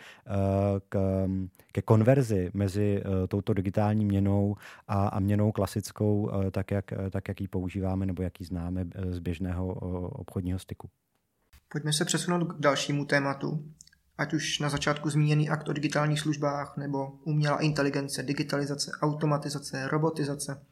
k, 0.89 1.27
ke 1.73 1.83
konverzi 1.83 2.51
mezi 2.55 3.03
touto 3.29 3.55
digitální 3.55 4.05
měnou 4.05 4.57
a, 4.89 5.09
a 5.09 5.21
měnou 5.21 5.53
klasickou, 5.53 6.31
tak 6.51 6.71
jak, 6.71 6.93
tak 7.11 7.29
jak 7.29 7.41
ji 7.41 7.49
používáme 7.49 8.07
nebo 8.07 8.23
jak 8.23 8.41
ji 8.41 8.47
známe 8.47 8.85
z 9.11 9.19
běžného 9.19 9.75
obchodního 10.13 10.59
styku. 10.59 10.89
Pojďme 11.69 11.93
se 11.93 12.05
přesunout 12.05 12.45
k 12.45 12.61
dalšímu 12.61 13.05
tématu, 13.05 13.65
ať 14.23 14.35
už 14.35 14.59
na 14.59 14.69
začátku 14.69 15.11
zmíněný 15.11 15.51
akt 15.51 15.69
o 15.69 15.73
digitálních 15.73 16.21
službách 16.21 16.77
nebo 16.77 17.11
umělá 17.25 17.61
inteligence, 17.61 18.23
digitalizace, 18.23 18.91
automatizace, 19.01 19.89
robotizace. 19.89 20.63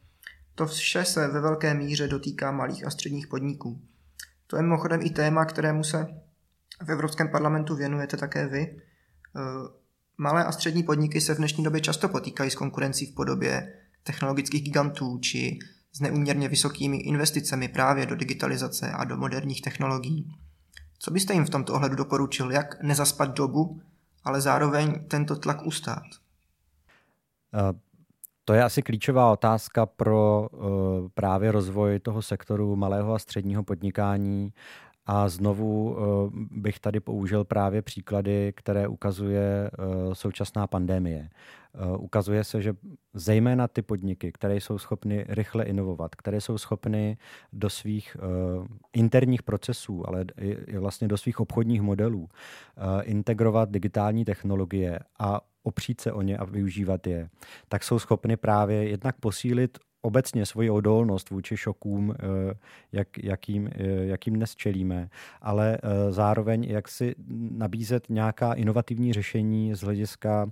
To 0.55 0.65
vše 0.65 1.05
se 1.05 1.27
ve 1.27 1.41
velké 1.41 1.73
míře 1.73 2.07
dotýká 2.07 2.51
malých 2.51 2.87
a 2.87 2.89
středních 2.89 3.27
podniků. 3.27 3.81
To 4.47 4.55
je 4.55 4.61
mimochodem 4.61 4.99
i 5.03 5.09
téma, 5.09 5.45
kterému 5.45 5.83
se 5.83 6.07
v 6.85 6.91
Evropském 6.91 7.29
parlamentu 7.29 7.75
věnujete 7.75 8.17
také 8.17 8.47
vy. 8.47 8.61
E, 8.61 8.77
malé 10.17 10.45
a 10.45 10.51
střední 10.51 10.83
podniky 10.83 11.21
se 11.21 11.33
v 11.33 11.37
dnešní 11.37 11.63
době 11.63 11.81
často 11.81 12.09
potýkají 12.09 12.51
s 12.51 12.55
konkurencí 12.55 13.05
v 13.05 13.15
podobě 13.15 13.73
technologických 14.03 14.63
gigantů 14.63 15.19
či 15.19 15.59
s 15.93 15.99
neúměrně 15.99 16.49
vysokými 16.49 16.97
investicemi 16.97 17.67
právě 17.67 18.05
do 18.05 18.15
digitalizace 18.15 18.91
a 18.91 19.03
do 19.03 19.17
moderních 19.17 19.61
technologií. 19.61 20.35
Co 21.03 21.11
byste 21.11 21.33
jim 21.33 21.45
v 21.45 21.49
tomto 21.49 21.73
ohledu 21.73 21.95
doporučil, 21.95 22.51
jak 22.51 22.83
nezaspat 22.83 23.37
dobu, 23.37 23.81
ale 24.23 24.41
zároveň 24.41 25.07
tento 25.07 25.35
tlak 25.35 25.65
ustát? 25.65 26.03
Uh, 27.53 27.79
to 28.45 28.53
je 28.53 28.63
asi 28.63 28.81
klíčová 28.81 29.31
otázka 29.31 29.85
pro 29.85 30.49
uh, 30.51 30.69
právě 31.13 31.51
rozvoj 31.51 31.99
toho 31.99 32.21
sektoru 32.21 32.75
malého 32.75 33.13
a 33.13 33.19
středního 33.19 33.63
podnikání. 33.63 34.53
A 35.05 35.29
znovu 35.29 35.91
uh, 35.91 35.97
bych 36.51 36.79
tady 36.79 36.99
použil 36.99 37.43
právě 37.43 37.81
příklady, 37.81 38.53
které 38.55 38.87
ukazuje 38.87 39.71
současná 40.13 40.67
pandemie. 40.67 41.29
Eh, 41.75 41.97
ukazuje 41.97 42.43
se, 42.43 42.61
že 42.61 42.73
zejména 43.13 43.67
ty 43.67 43.81
podniky, 43.81 44.31
které 44.31 44.55
jsou 44.55 44.77
schopny 44.77 45.25
rychle 45.29 45.63
inovovat, 45.63 46.15
které 46.15 46.41
jsou 46.41 46.57
schopny 46.57 47.17
do 47.53 47.69
svých 47.69 48.17
uh, 48.19 48.65
interních 48.93 49.43
procesů, 49.43 50.07
ale 50.07 50.25
i, 50.41 50.77
vlastně 50.77 51.07
do 51.07 51.17
svých 51.17 51.39
obchodních 51.39 51.81
modelů 51.81 52.19
uh, 52.19 52.27
integrovat 53.03 53.71
digitální 53.71 54.25
technologie 54.25 54.99
a 55.19 55.41
opřít 55.63 56.01
se 56.01 56.11
o 56.11 56.21
ně 56.21 56.37
a 56.37 56.45
využívat 56.45 57.07
je, 57.07 57.29
tak 57.67 57.83
jsou 57.83 57.99
schopny 57.99 58.37
právě 58.37 58.89
jednak 58.89 59.15
posílit 59.19 59.77
obecně 60.01 60.45
svoji 60.45 60.69
odolnost 60.69 61.29
vůči 61.29 61.57
šokům, 61.57 62.15
eh, 62.19 62.53
jak, 62.91 63.07
jakým, 63.23 63.67
eh, 63.67 63.85
jakým 63.85 64.33
dnes 64.33 64.55
čelíme, 64.55 65.09
ale 65.41 65.77
eh, 65.77 66.11
zároveň 66.11 66.63
jak 66.63 66.87
si 66.87 67.15
nabízet 67.51 68.09
nějaká 68.09 68.53
inovativní 68.53 69.13
řešení 69.13 69.75
z 69.75 69.81
hlediska 69.81 70.51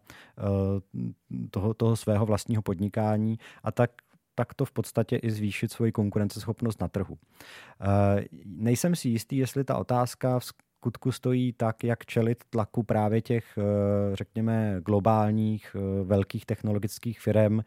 toho, 1.51 1.73
toho 1.73 1.95
svého 1.95 2.25
vlastního 2.25 2.61
podnikání 2.61 3.37
a 3.63 3.71
tak 3.71 3.91
tak 4.35 4.53
to 4.53 4.65
v 4.65 4.71
podstatě 4.71 5.15
i 5.15 5.31
zvýšit 5.31 5.71
svoji 5.71 5.91
konkurenceschopnost 5.91 6.81
na 6.81 6.87
trhu. 6.87 7.17
Nejsem 8.45 8.95
si 8.95 9.09
jistý, 9.09 9.37
jestli 9.37 9.63
ta 9.63 9.77
otázka 9.77 10.39
v 10.39 10.45
skutku 10.45 11.11
stojí 11.11 11.53
tak, 11.53 11.83
jak 11.83 12.05
čelit 12.05 12.43
tlaku 12.49 12.83
právě 12.83 13.21
těch, 13.21 13.59
řekněme, 14.13 14.81
globálních 14.85 15.75
velkých 16.03 16.45
technologických 16.45 17.19
firm, 17.19 17.59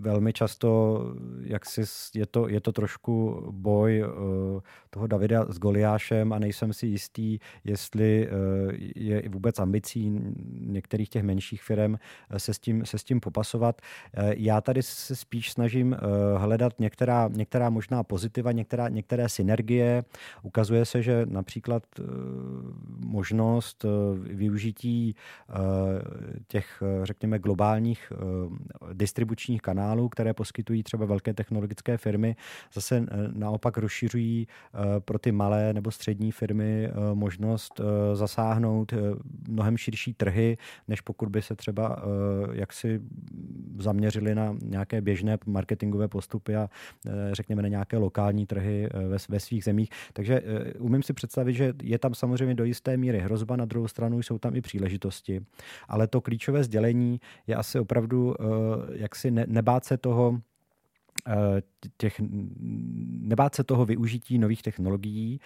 velmi 0.00 0.32
často 0.32 1.00
jak 1.40 1.66
si 1.66 1.82
je, 2.14 2.26
to, 2.26 2.48
je 2.48 2.60
to 2.60 2.72
trošku 2.72 3.44
boj 3.50 4.00
eh, 4.00 4.60
toho 4.90 5.06
Davida 5.06 5.44
s 5.48 5.58
Goliášem 5.58 6.32
a 6.32 6.38
nejsem 6.38 6.72
si 6.72 6.86
jistý, 6.86 7.38
jestli 7.64 8.28
eh, 8.28 8.30
je 8.96 9.28
vůbec 9.28 9.58
ambicí 9.58 10.20
některých 10.60 11.08
těch 11.08 11.22
menších 11.22 11.62
firm 11.62 11.96
se 12.36 12.54
s 12.54 12.58
tím, 12.58 12.84
se 12.84 12.98
s 12.98 13.04
tím 13.04 13.20
popasovat. 13.20 13.82
Já 14.36 14.60
tady 14.60 14.82
se 14.82 15.16
spíš 15.16 15.52
snažím 15.52 15.96
hledat 16.36 16.80
některá, 16.80 17.28
některá 17.32 17.70
možná 17.70 18.02
pozitiva, 18.02 18.52
některá, 18.52 18.88
některé 18.88 19.28
synergie. 19.28 20.04
Ukazuje 20.42 20.84
se, 20.84 21.02
že 21.02 21.26
například 21.28 21.82
možnost 22.98 23.84
využití 24.18 25.14
těch, 26.48 26.82
řekněme, 27.02 27.38
globálních 27.38 28.12
distribučních 28.96 29.62
kanálů, 29.62 30.08
které 30.08 30.34
poskytují 30.34 30.82
třeba 30.82 31.06
velké 31.06 31.34
technologické 31.34 31.96
firmy, 31.96 32.36
zase 32.72 32.96
eh, 32.96 33.06
naopak 33.32 33.78
rozšiřují 33.78 34.48
eh, 34.48 35.00
pro 35.00 35.18
ty 35.18 35.32
malé 35.32 35.72
nebo 35.72 35.90
střední 35.90 36.32
firmy 36.32 36.86
eh, 36.86 37.14
možnost 37.14 37.80
zasáhnout 38.14 38.94
mnohem 39.48 39.76
širší 39.76 40.14
trhy, 40.14 40.58
než 40.88 41.00
pokud 41.00 41.28
by 41.28 41.42
se 41.42 41.56
třeba 41.56 42.02
jaksi 42.52 43.00
zaměřili 43.78 44.34
na 44.34 44.56
nějaké 44.62 45.00
běžné 45.00 45.38
marketingové 45.46 46.08
postupy 46.08 46.56
a 46.56 46.70
řekněme 47.32 47.62
na 47.62 47.68
nějaké 47.68 47.96
lokální 47.96 48.46
trhy 48.46 48.88
ve, 49.08 49.16
ve 49.28 49.40
svých 49.40 49.64
zemích. 49.64 49.90
Takže 50.12 50.42
umím 50.78 51.02
si 51.02 51.12
představit, 51.12 51.54
že 51.54 51.74
je 51.82 51.98
tam 51.98 52.14
samozřejmě 52.14 52.54
do 52.54 52.64
jisté 52.64 52.96
míry 52.96 53.20
hrozba, 53.20 53.56
na 53.56 53.64
druhou 53.64 53.88
stranu 53.88 54.22
jsou 54.22 54.38
tam 54.38 54.56
i 54.56 54.60
příležitosti. 54.60 55.40
Ale 55.88 56.06
to 56.06 56.20
klíčové 56.20 56.64
sdělení 56.64 57.20
je 57.46 57.54
asi 57.56 57.78
opravdu 57.78 58.34
jak 58.92 59.16
si 59.16 59.30
ne, 59.30 59.44
nebát 59.48 59.84
se 59.84 59.96
toho 59.96 60.40
těch, 61.96 62.20
nebát 63.20 63.54
se 63.54 63.64
toho 63.64 63.84
využití 63.84 64.38
nových 64.38 64.62
technologií. 64.62 65.40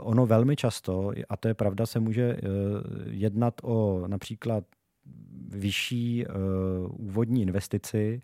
Ono 0.00 0.26
velmi 0.26 0.56
často, 0.56 1.12
a 1.28 1.36
to 1.36 1.48
je 1.48 1.54
pravda, 1.54 1.86
se 1.86 2.00
může 2.00 2.36
jednat 3.10 3.54
o 3.62 4.04
například 4.06 4.64
vyšší 5.48 6.26
úvodní 6.88 7.42
investici, 7.42 8.22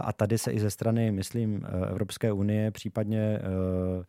a 0.00 0.12
tady 0.12 0.38
se 0.38 0.52
i 0.52 0.60
ze 0.60 0.70
strany, 0.70 1.12
myslím, 1.12 1.66
Evropské 1.90 2.32
unie, 2.32 2.70
případně 2.70 3.38
Eh, 3.38 4.04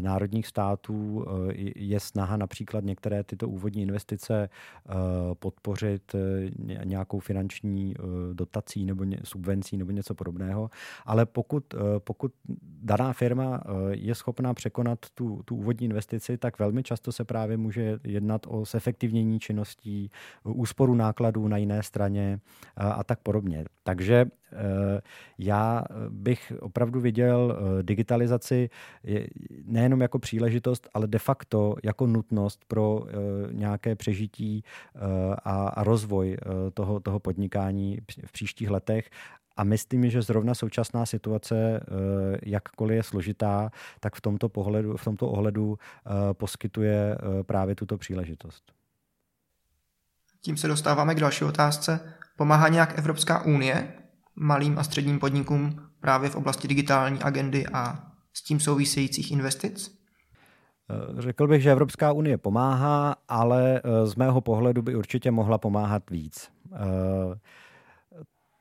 národních 0.00 0.46
států 0.46 1.24
eh, 1.26 1.54
je 1.76 2.00
snaha 2.00 2.36
například 2.36 2.84
některé 2.84 3.24
tyto 3.24 3.48
úvodní 3.48 3.82
investice 3.82 4.48
eh, 4.48 4.92
podpořit 5.34 6.14
nějakou 6.84 7.18
finanční 7.18 7.94
dotací 8.32 8.84
nebo 8.84 9.04
subvencí 9.24 9.76
nebo 9.76 9.90
něco 9.90 10.14
podobného. 10.14 10.70
Ale 11.06 11.26
pokud, 11.26 11.74
pokud 11.98 12.32
daná 12.82 13.12
firma 13.12 13.60
je 13.90 14.14
schopná 14.14 14.54
překonat 14.54 14.98
tu, 15.14 15.42
tu 15.44 15.56
úvodní 15.56 15.84
investici, 15.84 16.38
tak 16.38 16.58
velmi 16.58 16.82
často 16.82 17.12
se 17.12 17.24
právě 17.24 17.56
může 17.56 17.98
jednat 18.04 18.46
o 18.48 18.64
zefektivnění 18.64 19.40
činností, 19.40 20.10
úsporu 20.44 20.94
nákladů 20.94 21.48
na 21.48 21.56
jiné 21.56 21.82
straně 21.82 22.40
a 22.76 23.04
tak 23.04 23.18
podobně. 23.20 23.64
Takže 23.82 24.26
já 25.38 25.84
bych 26.08 26.52
opravdu 26.60 27.00
viděl 27.00 27.58
digitalizaci 27.82 28.70
nejenom 29.66 30.00
jako 30.00 30.18
příležitost, 30.18 30.88
ale 30.94 31.06
de 31.06 31.18
facto 31.18 31.74
jako 31.84 32.06
nutnost 32.06 32.64
pro 32.68 32.94
uh, 32.94 33.08
nějaké 33.52 33.94
přežití 33.96 34.64
uh, 34.94 35.00
a, 35.44 35.68
a 35.68 35.84
rozvoj 35.84 36.36
uh, 36.46 36.52
toho, 36.74 37.00
toho 37.00 37.20
podnikání 37.20 37.98
v 38.26 38.32
příštích 38.32 38.70
letech. 38.70 39.10
A 39.56 39.64
myslím, 39.64 40.10
že 40.10 40.22
zrovna 40.22 40.54
současná 40.54 41.06
situace, 41.06 41.80
jakkoliv 42.42 42.96
je 42.96 43.02
složitá, 43.02 43.70
tak 44.00 44.14
v 44.14 44.20
tomto, 44.20 44.48
pohledu, 44.48 44.96
v 44.96 45.04
tomto 45.04 45.28
ohledu 45.28 45.78
poskytuje 46.32 47.18
právě 47.42 47.74
tuto 47.74 47.98
příležitost. 47.98 48.72
Tím 50.40 50.56
se 50.56 50.68
dostáváme 50.68 51.14
k 51.14 51.20
další 51.20 51.44
otázce. 51.44 52.14
Pomáhá 52.36 52.68
nějak 52.68 52.98
Evropská 52.98 53.44
unie 53.44 53.92
malým 54.36 54.78
a 54.78 54.82
středním 54.84 55.18
podnikům 55.18 55.82
právě 56.00 56.30
v 56.30 56.36
oblasti 56.36 56.68
digitální 56.68 57.22
agendy 57.22 57.66
a 57.66 58.11
s 58.32 58.42
tím 58.42 58.60
souvisejících 58.60 59.32
investic? 59.32 60.02
Eh, 60.90 61.22
řekl 61.22 61.48
bych, 61.48 61.62
že 61.62 61.72
Evropská 61.72 62.12
unie 62.12 62.38
pomáhá, 62.38 63.16
ale 63.28 63.80
eh, 63.84 64.06
z 64.06 64.14
mého 64.14 64.40
pohledu 64.40 64.82
by 64.82 64.96
určitě 64.96 65.30
mohla 65.30 65.58
pomáhat 65.58 66.10
víc. 66.10 66.48
Eh, 66.72 67.38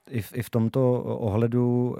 I 0.10 0.22
v, 0.22 0.34
i 0.36 0.44
v 0.44 0.50
tomto 0.50 1.04
ohledu 1.04 1.96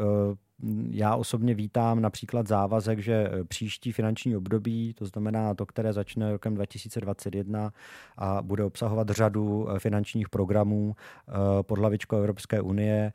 já 0.90 1.16
osobně 1.16 1.54
vítám 1.54 2.02
například 2.02 2.48
závazek, 2.48 3.00
že 3.00 3.14
eh, 3.14 3.44
příští 3.44 3.92
finanční 3.92 4.38
období, 4.38 4.94
to 4.94 5.06
znamená 5.06 5.54
to, 5.54 5.66
které 5.66 5.94
začne 5.94 6.32
rokem 6.32 6.56
2021 6.56 7.74
a 8.18 8.42
bude 8.42 8.64
obsahovat 8.64 9.10
řadu 9.10 9.68
eh, 9.70 9.80
finančních 9.80 10.30
programů 10.30 10.96
eh, 10.96 11.34
pod 11.62 11.80
hlavičkou 11.80 12.18
Evropské 12.18 12.62
unie, 12.62 13.14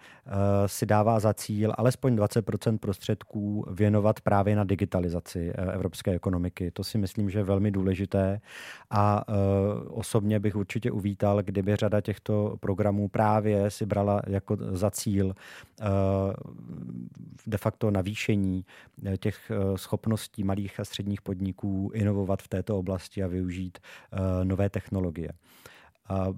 si 0.67 0.87
dává 0.87 1.21
za 1.21 1.35
cíl 1.35 1.73
alespoň 1.79 2.17
20% 2.17 2.79
prostředků 2.79 3.65
věnovat 3.71 4.21
právě 4.21 4.57
na 4.57 4.65
digitalizaci 4.65 5.53
evropské 5.53 6.11
ekonomiky. 6.11 6.71
To 6.71 6.85
si 6.85 6.99
myslím, 6.99 7.31
že 7.31 7.39
je 7.39 7.43
velmi 7.43 7.71
důležité 7.71 8.41
a 8.91 9.25
osobně 9.89 10.41
bych 10.41 10.57
určitě 10.57 10.91
uvítal, 10.91 11.43
kdyby 11.43 11.77
řada 11.77 12.01
těchto 12.01 12.57
programů 12.61 13.09
právě 13.09 13.71
si 13.71 13.87
brala 13.87 14.23
jako 14.27 14.57
za 14.59 14.91
cíl 14.91 15.35
de 17.47 17.59
facto 17.59 17.91
navýšení 17.91 18.65
eh, 19.05 19.17
těch 19.17 19.51
eh, 19.51 19.79
schopností 19.79 20.45
malých 20.45 20.81
a 20.81 20.85
středních 20.85 21.23
podniků 21.23 21.91
inovovat 21.95 22.43
v 22.43 22.49
této 22.49 22.79
oblasti 22.79 23.23
a 23.23 23.27
využít 23.27 23.79
eh, 23.79 24.45
nové 24.45 24.71
technologie. 24.71 25.33
A 26.09 26.29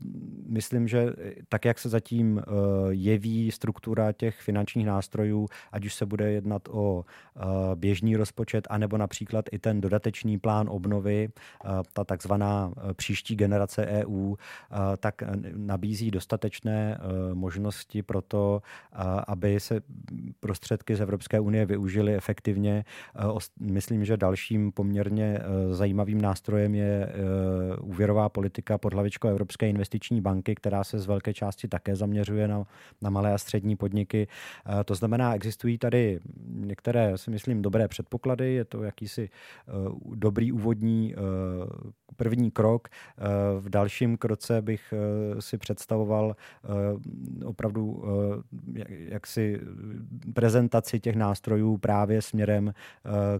myslím, 0.47 0.89
že 0.89 1.13
tak, 1.49 1.65
jak 1.65 1.79
se 1.79 1.89
zatím 1.89 2.39
eh, 2.39 2.43
jeví 2.91 3.51
struktura 3.51 4.13
těch 4.13 4.41
finančních 4.41 4.87
nástrojů, 4.87 5.47
ať 5.73 5.87
už 5.87 5.95
se 5.95 6.07
bude 6.07 6.33
jednat 6.33 6.69
o 6.71 7.05
eh, 7.05 7.41
běžný 7.75 8.17
rozpočet, 8.17 8.67
anebo 8.71 8.99
například 8.99 9.45
i 9.53 9.59
ten 9.59 9.81
dodatečný 9.81 10.39
plán 10.39 10.69
obnovy, 10.71 11.29
eh, 11.29 11.69
ta 11.93 12.05
takzvaná 12.05 12.73
příští 12.97 13.37
generace 13.37 13.87
EU, 13.87 14.35
tak 14.99 15.23
nabízí 15.57 16.11
dostatečné 16.11 17.01
možnosti 17.35 18.03
pro 18.03 18.23
to, 18.23 18.63
aby 19.27 19.61
se 19.61 19.81
prostředky 20.41 20.97
z 20.97 21.01
Evropské 21.01 21.41
unie 21.41 21.67
využily 21.67 22.15
efektivně. 22.15 22.85
Myslím, 23.61 24.05
že 24.05 24.17
dalším 24.17 24.73
poměrně 24.73 25.39
zajímavým 25.71 26.21
nástrojem 26.21 26.75
je 26.75 27.13
úvěrová 27.81 28.29
politika 28.29 28.79
pod 28.79 28.95
hlavičkou 28.95 29.29
Evropské 29.29 29.58
Evropské 29.59 29.71
investiční 29.71 30.21
banky, 30.21 30.55
která 30.55 30.85
se 30.85 30.99
z 30.99 31.07
velké 31.07 31.35
části 31.35 31.69
také 31.69 31.97
zaměřuje 31.97 32.49
na, 32.49 32.65
na 33.03 33.11
malé 33.11 33.35
a 33.35 33.39
střední 33.39 33.77
podniky. 33.77 34.27
Eh, 34.27 34.85
to 34.85 34.95
znamená, 34.95 35.35
existují 35.35 35.79
tady 35.79 36.21
některé, 36.47 37.19
si 37.19 37.31
myslím, 37.31 37.63
dobré 37.63 37.89
předpoklady, 37.89 38.55
je 38.55 38.65
to 38.65 38.83
jakýsi 38.83 39.29
eh, 39.29 39.73
dobrý 40.15 40.53
úvodní 40.53 41.15
eh, 41.15 41.19
první 42.17 42.51
krok. 42.51 42.89
V 43.59 43.69
dalším 43.69 44.17
kroce 44.17 44.63
bych 44.63 44.95
si 45.41 45.59
představoval 45.59 46.37
opravdu 47.45 48.03
jaksi 49.09 49.61
prezentaci 50.35 51.01
těch 51.01 51.17
nástrojů 51.17 51.77
právě 51.77 52.23
směrem 52.23 52.75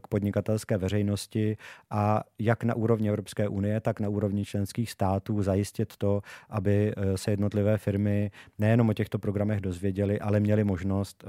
k 0.03 0.09
podnikatelské 0.09 0.79
veřejnosti 0.79 1.57
a 1.91 2.23
jak 2.39 2.65
na 2.65 2.75
úrovni 2.75 3.09
Evropské 3.09 3.49
unie, 3.49 3.81
tak 3.81 4.01
na 4.01 4.09
úrovni 4.09 4.45
členských 4.45 4.91
států 4.91 5.43
zajistit 5.43 5.97
to, 5.97 6.08
to, 6.09 6.23
aby 6.51 6.93
eh, 6.97 7.19
se 7.19 7.31
jednotlivé 7.31 7.79
firmy 7.79 8.31
nejenom 8.59 8.89
o 8.89 8.93
těchto 8.93 9.19
programech 9.19 9.61
dozvěděly, 9.61 10.21
ale 10.21 10.41
měly 10.41 10.65
možnost 10.65 11.25
eh, 11.25 11.29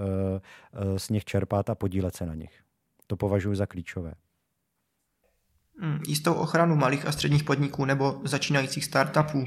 eh, 0.73 0.99
z 0.99 1.09
nich 1.09 1.25
čerpat 1.25 1.69
a 1.69 1.75
podílet 1.75 2.15
se 2.15 2.25
na 2.25 2.35
nich. 2.35 2.53
To 3.07 3.17
považuji 3.17 3.55
za 3.55 3.65
klíčové. 3.65 4.13
Hmm, 5.81 5.99
jistou 6.07 6.33
ochranu 6.33 6.75
malých 6.75 7.05
a 7.05 7.11
středních 7.11 7.43
podniků 7.43 7.85
nebo 7.85 8.21
začínajících 8.23 8.85
startupů 8.85 9.45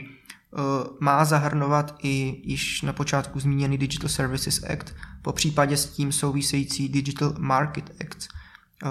má 1.00 1.24
zahrnovat 1.24 1.98
i 2.02 2.40
již 2.44 2.82
na 2.82 2.92
počátku 2.92 3.40
zmíněný 3.40 3.78
Digital 3.78 4.08
Services 4.08 4.62
Act, 4.62 4.94
po 5.22 5.32
případě 5.32 5.76
s 5.76 5.86
tím 5.86 6.12
související 6.12 6.88
Digital 6.88 7.34
Market 7.38 7.90
Act. 8.00 8.28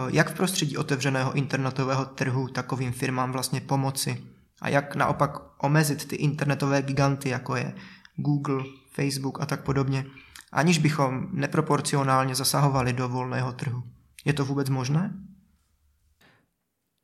Jak 0.07 0.29
v 0.29 0.33
prostředí 0.33 0.77
otevřeného 0.77 1.33
internetového 1.33 2.05
trhu 2.05 2.47
takovým 2.47 2.91
firmám 2.91 3.31
vlastně 3.31 3.61
pomoci? 3.61 4.17
a 4.61 4.69
jak 4.69 4.95
naopak 4.95 5.37
omezit 5.63 6.07
ty 6.07 6.15
internetové 6.15 6.81
giganty, 6.81 7.29
jako 7.29 7.55
je 7.55 7.73
Google, 8.15 8.63
Facebook 8.91 9.41
a 9.41 9.45
tak 9.45 9.63
podobně, 9.63 10.05
aniž 10.51 10.77
bychom 10.77 11.27
neproporcionálně 11.31 12.35
zasahovali 12.35 12.93
do 12.93 13.09
volného 13.09 13.51
trhu. 13.51 13.83
Je 14.25 14.33
to 14.33 14.45
vůbec 14.45 14.69
možné? 14.69 15.13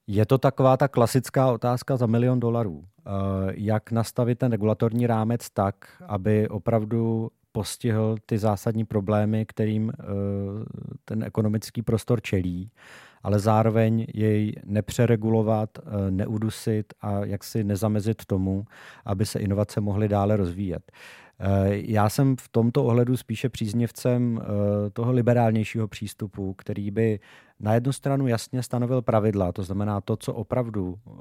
Je 0.07 0.25
to 0.25 0.37
taková 0.37 0.77
ta 0.77 0.87
klasická 0.87 1.51
otázka 1.51 1.97
za 1.97 2.05
milion 2.05 2.39
dolarů. 2.39 2.83
Eh, 2.85 3.11
jak 3.55 3.91
nastavit 3.91 4.39
ten 4.39 4.51
regulatorní 4.51 5.07
rámec 5.07 5.49
tak, 5.49 5.75
aby 6.07 6.47
opravdu 6.47 7.29
postihl 7.51 8.15
ty 8.25 8.37
zásadní 8.37 8.85
problémy, 8.85 9.45
kterým 9.45 9.91
eh, 9.91 10.03
ten 11.05 11.23
ekonomický 11.23 11.81
prostor 11.81 12.21
čelí 12.21 12.71
ale 13.23 13.39
zároveň 13.39 14.05
jej 14.13 14.53
nepřeregulovat, 14.65 15.69
eh, 15.77 16.11
neudusit 16.11 16.93
a 17.01 17.25
jaksi 17.25 17.63
nezamezit 17.63 18.25
tomu, 18.25 18.65
aby 19.05 19.25
se 19.25 19.39
inovace 19.39 19.81
mohly 19.81 20.07
dále 20.07 20.37
rozvíjet. 20.37 20.91
Eh, 21.39 21.67
já 21.69 22.09
jsem 22.09 22.35
v 22.35 22.49
tomto 22.49 22.83
ohledu 22.85 23.17
spíše 23.17 23.49
příznivcem 23.49 24.41
eh, 24.41 24.89
toho 24.89 25.11
liberálnějšího 25.11 25.87
přístupu, 25.87 26.53
který 26.53 26.91
by 26.91 27.19
na 27.59 27.73
jednu 27.73 27.91
stranu 27.91 28.27
jasně 28.27 28.63
stanovil 28.63 29.01
pravidla, 29.01 29.51
to 29.51 29.63
znamená 29.63 30.01
to, 30.01 30.15
co 30.17 30.33
opravdu 30.33 30.99
uh, 31.05 31.19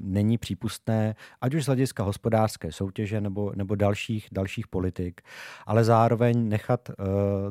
není 0.00 0.38
přípustné, 0.38 1.14
ať 1.40 1.54
už 1.54 1.64
z 1.64 1.66
hlediska 1.66 2.02
hospodářské 2.02 2.72
soutěže 2.72 3.20
nebo, 3.20 3.52
nebo 3.54 3.74
dalších, 3.74 4.28
dalších 4.32 4.68
politik, 4.68 5.20
ale 5.66 5.84
zároveň 5.84 6.48
nechat 6.48 6.90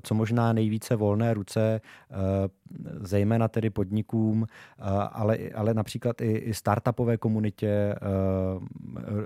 co 0.03 0.15
možná 0.15 0.53
nejvíce 0.53 0.95
volné 0.95 1.33
ruce, 1.33 1.81
zejména 3.01 3.47
tedy 3.47 3.69
podnikům, 3.69 4.47
ale, 5.11 5.37
ale 5.55 5.73
například 5.73 6.21
i, 6.21 6.31
i 6.31 6.53
startupové 6.53 7.17
komunitě, 7.17 7.95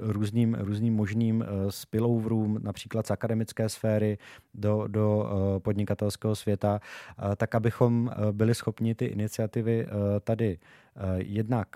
různým, 0.02 0.58
různým 0.60 0.96
možným 0.96 1.40
uh, 1.40 1.72
spilloverům, 2.38 2.60
například 2.64 3.08
z 3.08 3.12
akademické 3.12 3.70
sféry 3.70 4.18
do, 4.54 4.88
do 4.88 5.18
uh, 5.18 5.60
podnikatelského 5.60 6.36
světa, 6.36 6.80
uh, 7.24 7.36
tak 7.36 7.56
abychom 7.56 8.12
byli 8.32 8.56
schopni 8.56 8.96
ty 8.96 9.06
iniciativy 9.06 9.88
tady 10.24 10.60
jednak 11.18 11.68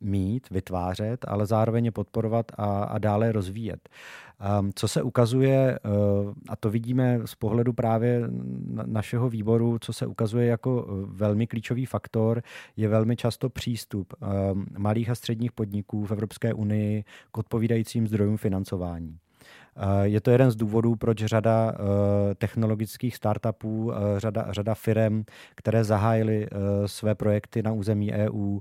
mít, 0.00 0.50
vytvářet, 0.50 1.24
ale 1.28 1.46
zároveň 1.46 1.84
je 1.84 1.90
podporovat 1.90 2.52
a, 2.54 2.84
a 2.84 2.98
dále 2.98 3.32
rozvíjet. 3.32 3.88
Ehm, 4.40 4.70
co 4.74 4.88
se 4.88 5.02
ukazuje, 5.02 5.78
a 6.48 6.56
to 6.56 6.70
vidíme 6.70 7.20
z 7.24 7.34
pohledu 7.34 7.72
právě 7.72 8.22
našeho 8.86 9.28
výboru, 9.28 9.78
co 9.78 9.92
se 9.92 10.06
ukazuje 10.06 10.46
jako 10.46 10.86
velmi 11.06 11.46
klíčový 11.46 11.86
faktor, 11.86 12.42
je 12.76 12.88
velmi 12.88 13.16
často 13.16 13.50
přístup 13.50 14.14
ehm, 14.22 14.66
malých 14.78 15.10
a 15.10 15.14
středních 15.14 15.52
podniků 15.52 16.06
v 16.06 16.10
Evropské 16.10 16.54
unii 16.54 17.04
k 17.32 17.38
odpovídajícím 17.38 18.08
zdrojům 18.08 18.36
financování. 18.36 19.18
Eh, 19.76 20.08
je 20.08 20.20
to 20.20 20.30
jeden 20.30 20.50
z 20.50 20.56
důvodů, 20.56 20.96
proč 20.96 21.18
řada 21.18 21.72
eh, 21.74 22.34
technologických 22.34 23.16
startupů, 23.16 23.92
eh, 23.92 24.20
řada, 24.20 24.46
řada 24.50 24.74
firm, 24.74 25.24
které 25.54 25.84
zahájily 25.84 26.48
své 26.86 27.14
projekty 27.14 27.62
na 27.62 27.72
území 27.72 28.12
EU, 28.12 28.58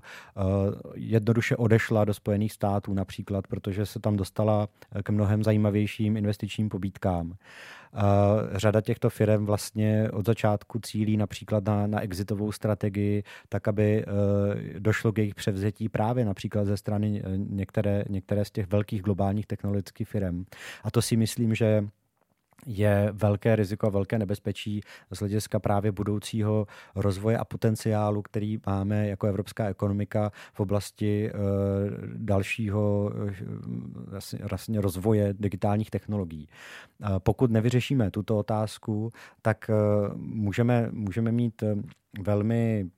jednoduše 0.96 1.56
odešla 1.56 2.06
do 2.06 2.14
Spojených 2.14 2.52
států 2.52 2.94
například, 2.94 3.48
protože 3.48 3.86
se 3.86 4.00
tam 4.00 4.16
dostala 4.16 4.68
k 5.04 5.10
mnohem 5.10 5.44
zajímavějším 5.44 6.18
investičním 6.18 6.70
pobídkám. 6.70 7.34
Řada 8.52 8.82
těchto 8.82 9.10
firm 9.10 9.46
vlastně 9.46 10.12
od 10.12 10.26
začátku 10.26 10.80
cílí 10.80 11.18
například 11.18 11.64
na, 11.64 11.88
na 11.88 12.02
exitovou 12.02 12.52
strategii, 12.52 13.24
tak 13.50 13.68
aby 13.68 14.06
eh, 14.06 14.80
došlo 14.80 15.12
k 15.12 15.18
jejich 15.18 15.36
převzetí 15.36 15.90
právě 15.90 16.26
například 16.26 16.66
ze 16.66 16.78
strany 16.78 17.22
eh, 17.26 17.38
některé, 17.38 18.04
některé 18.10 18.46
z 18.46 18.52
těch 18.52 18.68
velkých 18.68 19.02
globálních 19.02 19.48
technologických 19.48 20.08
firm. 20.08 20.46
A 20.84 20.92
to 20.92 21.02
si 21.02 21.18
myslím, 21.18 21.56
že 21.56 21.88
je 22.66 23.10
velké 23.14 23.56
riziko 23.56 23.88
a 23.88 23.90
velké 23.90 24.20
nebezpečí 24.20 24.82
z 25.12 25.20
hlediska 25.20 25.60
právě 25.60 25.92
budoucího 25.92 26.68
rozvoje 26.96 27.38
a 27.38 27.46
potenciálu, 27.46 28.22
který 28.22 28.60
máme 28.68 29.08
jako 29.08 29.28
evropská 29.28 29.68
ekonomika 29.68 30.32
v 30.54 30.60
oblasti 30.60 31.32
uh, 31.32 31.40
dalšího 32.14 33.12
uh, 33.16 33.32
vlastně 34.50 34.82
rozvoje 34.82 35.34
digitálních 35.40 35.90
technologií. 35.90 36.48
Uh, 37.00 37.08
pokud 37.20 37.52
nevyřešíme 37.52 38.12
tuto 38.12 38.38
otázku, 38.38 39.12
tak 39.42 39.72
můžeme, 40.16 40.90
můžeme 40.92 41.32
mít 41.32 41.64
velmi 42.22 42.90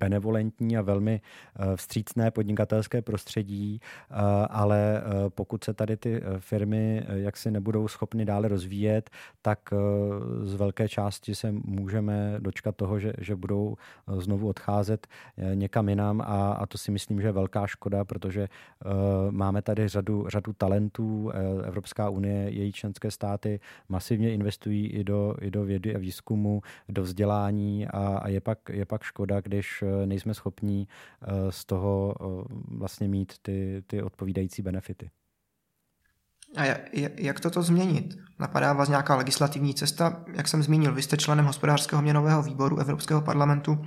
benevolentní 0.00 0.76
a 0.76 0.82
velmi 0.82 1.20
eh, 1.20 1.76
vstřícné 1.76 2.30
podnikatelské 2.30 3.02
prostředí, 3.02 3.80
eh, 3.80 4.14
ale 4.50 4.98
eh, 4.98 5.30
pokud 5.30 5.64
se 5.64 5.74
tady 5.74 5.96
ty 5.96 6.22
firmy 6.38 7.06
jaksi 7.08 7.50
nebudou 7.50 7.88
schopny 7.88 8.24
dále 8.24 8.48
rozvíjet, 8.48 9.10
tak 9.42 9.58
z 10.42 10.54
velké 10.54 10.88
části 10.88 11.34
se 11.34 11.52
můžeme 11.52 12.36
dočkat 12.38 12.76
toho, 12.76 12.98
že, 12.98 13.12
že 13.18 13.36
budou 13.36 13.76
znovu 14.18 14.48
odcházet 14.48 15.06
někam 15.54 15.88
jinam 15.88 16.20
a, 16.20 16.52
a 16.52 16.66
to 16.66 16.78
si 16.78 16.90
myslím, 16.90 17.20
že 17.20 17.28
je 17.28 17.32
velká 17.32 17.66
škoda, 17.66 18.04
protože 18.04 18.48
máme 19.30 19.62
tady 19.62 19.88
řadu, 19.88 20.28
řadu 20.28 20.52
talentů. 20.52 21.30
Evropská 21.64 22.08
unie, 22.08 22.50
její 22.50 22.72
členské 22.72 23.10
státy 23.10 23.60
masivně 23.88 24.34
investují 24.34 24.86
i 24.86 25.04
do, 25.04 25.34
i 25.40 25.50
do 25.50 25.64
vědy 25.64 25.96
a 25.96 25.98
výzkumu, 25.98 26.62
do 26.88 27.02
vzdělání 27.02 27.86
a, 27.86 28.18
a 28.22 28.28
je, 28.28 28.40
pak, 28.40 28.58
je 28.80 28.86
pak 28.86 29.02
škoda, 29.02 29.40
když 29.40 29.80
Eh, 29.82 30.06
nejsme 30.06 30.34
schopní 30.34 30.88
eh, 31.22 31.52
z 31.52 31.64
toho 31.64 32.14
eh, 32.20 32.24
vlastně 32.68 33.08
mít 33.08 33.32
ty, 33.42 33.82
ty 33.86 34.02
odpovídající 34.02 34.62
benefity. 34.62 35.10
A 36.56 36.64
jak 37.16 37.40
toto 37.40 37.62
změnit? 37.62 38.18
Napadá 38.38 38.72
vás 38.72 38.88
nějaká 38.88 39.16
legislativní 39.16 39.74
cesta? 39.74 40.24
Jak 40.34 40.48
jsem 40.48 40.62
zmínil, 40.62 40.94
vy 40.94 41.02
jste 41.02 41.16
členem 41.16 41.44
hospodářského 41.44 42.02
měnového 42.02 42.42
výboru 42.42 42.78
Evropského 42.78 43.20
parlamentu. 43.20 43.78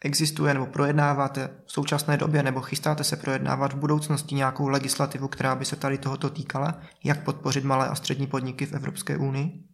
Existuje 0.00 0.54
nebo 0.54 0.66
projednáváte 0.66 1.50
v 1.66 1.72
současné 1.72 2.16
době 2.16 2.42
nebo 2.42 2.60
chystáte 2.60 3.04
se 3.04 3.16
projednávat 3.16 3.72
v 3.72 3.76
budoucnosti 3.76 4.34
nějakou 4.34 4.68
legislativu, 4.68 5.28
která 5.28 5.54
by 5.54 5.64
se 5.64 5.76
tady 5.76 5.98
tohoto 5.98 6.30
týkala? 6.30 6.80
Jak 7.04 7.24
podpořit 7.24 7.64
malé 7.64 7.88
a 7.88 7.94
střední 7.94 8.26
podniky 8.26 8.66
v 8.66 8.72
Evropské 8.72 9.16
unii? 9.16 9.64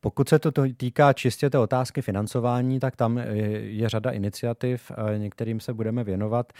Pokud 0.00 0.28
se 0.28 0.38
to 0.38 0.52
týká 0.76 1.12
čistě 1.12 1.50
té 1.50 1.58
otázky 1.58 2.02
financování, 2.02 2.80
tak 2.80 2.96
tam 2.96 3.18
je 3.56 3.88
řada 3.88 4.10
iniciativ, 4.10 4.92
některým 5.16 5.60
se 5.60 5.74
budeme 5.74 6.04
věnovat. 6.04 6.52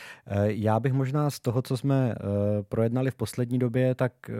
Já 0.47 0.81
bych 0.81 0.93
možná 0.93 1.31
z 1.31 1.41
toho, 1.41 1.63
co 1.63 1.77
jsme 1.77 2.15
eh, 2.15 2.25
projednali 2.69 3.11
v 3.11 3.15
poslední 3.15 3.59
době, 3.59 3.95
tak 3.95 4.13
eh, 4.29 4.33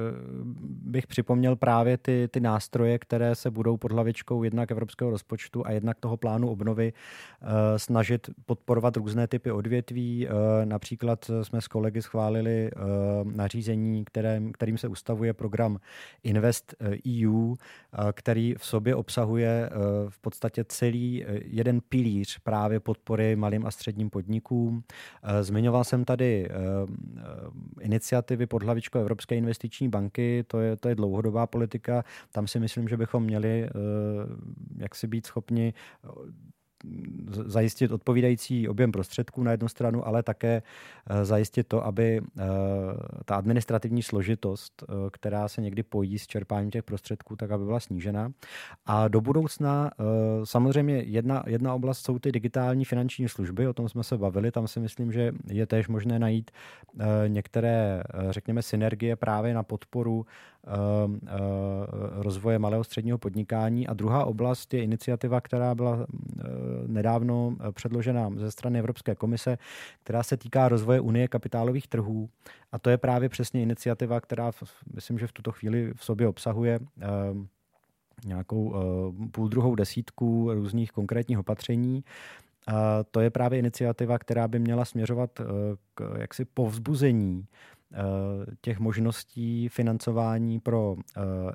bych 0.65 1.07
připomněl 1.07 1.57
právě 1.57 1.99
ty, 1.99 2.29
ty 2.31 2.41
nástroje, 2.41 2.99
které 2.99 3.35
se 3.35 3.51
budou 3.51 3.77
pod 3.77 3.93
hlavičkou 3.93 4.43
jednak 4.43 4.71
evropského 4.71 5.11
rozpočtu 5.11 5.67
a 5.67 5.71
jednak 5.71 6.01
toho 6.01 6.17
plánu 6.17 6.51
obnovy 6.51 6.93
eh, 6.93 7.79
snažit 7.79 8.31
podporovat 8.47 8.97
různé 8.97 9.27
typy 9.27 9.51
odvětví. 9.51 10.29
Například 10.65 11.31
jsme 11.43 11.61
s 11.61 11.69
kolegy 11.69 12.03
schválili 12.03 12.71
nařízení, 13.25 14.05
kterým, 14.05 14.53
kterým 14.53 14.79
se 14.79 14.89
ustavuje 14.89 15.33
program 15.33 15.79
Invest 16.23 16.75
EU, 17.25 17.55
který 18.13 18.55
v 18.59 18.67
sobě 18.67 18.90
sobě 18.91 18.95
obsahuje 18.95 19.71
eh, 19.71 19.71
v 20.09 20.19
podstatě 20.19 20.65
celý 20.65 21.25
eh, 21.25 21.41
jeden 21.45 21.81
pilíř 21.81 22.39
právě 22.39 22.81
podpory 22.81 23.37
malým 23.37 23.67
a 23.67 23.71
středním 23.71 24.11
podnikům. 24.11 24.83
Eh, 25.23 25.43
zmiňoval 25.43 25.85
jsem 25.85 26.05
tady 26.05 26.49
iniciativy 27.81 28.47
pod 28.47 28.63
hlavičkou 28.63 28.99
Evropské 28.99 29.37
investiční 29.37 29.89
banky, 29.89 30.45
to 30.47 30.61
je, 30.61 30.77
to 30.77 30.89
je 30.89 30.95
dlouhodobá 30.95 31.47
politika. 31.47 32.05
Tam 32.33 32.47
si 32.47 32.61
myslím, 32.61 32.89
že 32.89 32.97
bychom 32.97 33.23
měli 33.23 33.69
jak 34.79 34.95
si 34.95 35.07
být 35.07 35.27
schopni 35.27 35.75
zajistit 37.31 37.91
odpovídající 37.91 38.69
objem 38.69 38.93
prostředků 38.93 39.43
na 39.43 39.51
jednu 39.51 39.69
stranu, 39.69 40.07
ale 40.07 40.23
také 40.23 40.63
eh, 41.11 41.25
zajistit 41.25 41.67
to, 41.69 41.85
aby 41.85 42.21
eh, 42.21 42.45
ta 43.25 43.37
administrativní 43.37 44.03
složitost, 44.03 44.83
eh, 44.83 44.93
která 45.13 45.49
se 45.49 45.61
někdy 45.61 45.83
pojí 45.83 46.19
s 46.19 46.27
čerpáním 46.27 46.71
těch 46.71 46.85
prostředků, 46.85 47.37
tak 47.37 47.51
aby 47.51 47.65
byla 47.65 47.81
snížena. 47.81 48.33
A 48.87 49.09
do 49.09 49.21
budoucna 49.21 49.91
samozřejmě 50.45 50.97
jedna, 50.97 51.43
jedna 51.47 51.75
oblast 51.75 51.99
jsou 51.99 52.19
ty 52.19 52.33
digitální 52.33 52.85
finanční 52.85 53.29
služby, 53.29 53.69
o 53.69 53.73
tom 53.73 53.89
jsme 53.89 54.05
se 54.05 54.19
bavili, 54.19 54.51
tam 54.51 54.69
si 54.69 54.81
myslím, 54.81 55.13
že 55.13 55.33
je 55.47 55.67
též 55.67 55.89
možné 55.89 56.19
najít 56.19 56.51
některé, 57.27 58.03
řekněme, 58.31 58.63
synergie 58.63 59.17
právě 59.17 59.55
na 59.55 59.63
podporu 59.63 60.27
rozvoje 62.17 62.59
malého 62.59 62.85
středního 62.85 63.19
podnikání. 63.19 63.87
A 63.87 63.95
druhá 63.95 64.25
oblast 64.25 64.75
je 64.75 64.83
iniciativa, 64.83 65.41
která 65.41 65.75
byla 65.75 66.07
nedávno 66.87 67.57
eh, 67.61 67.73
předložena 67.73 68.31
ze 68.37 68.51
strany 68.51 68.79
Evropské 68.79 69.15
komise, 69.15 69.59
která 70.03 70.23
se 70.23 70.37
týká 70.37 70.69
rozvoje 70.69 71.01
Unie 71.01 71.29
kapitálových 71.29 71.89
trhů. 71.89 72.29
A 72.73 72.79
to 72.79 72.91
je 72.91 72.99
právě 72.99 73.29
přesně 73.29 73.63
iniciativa, 73.63 74.21
která 74.21 74.51
myslím, 74.95 75.19
že 75.19 75.27
v 75.27 75.33
tuto 75.33 75.53
chvíli 75.53 75.93
v 75.97 76.05
sobě 76.05 76.29
obsahuje 76.29 76.79
eh, 77.01 77.07
nějakou 78.25 78.75
eh, 78.75 79.29
půl 79.31 79.49
druhou 79.49 79.75
desítku 79.75 80.55
různých 80.55 80.93
konkrétních 80.93 81.39
opatření. 81.39 82.05
To 83.11 83.21
je 83.21 83.31
právě 83.31 83.59
iniciativa, 83.59 84.19
která 84.19 84.49
by 84.49 84.59
měla 84.59 84.85
směřovat 84.85 85.41
k 85.95 86.15
jaksi 86.19 86.45
povzbuzení 86.45 87.47
těch 88.61 88.79
možností 88.79 89.69
financování 89.69 90.61
pro 90.61 90.97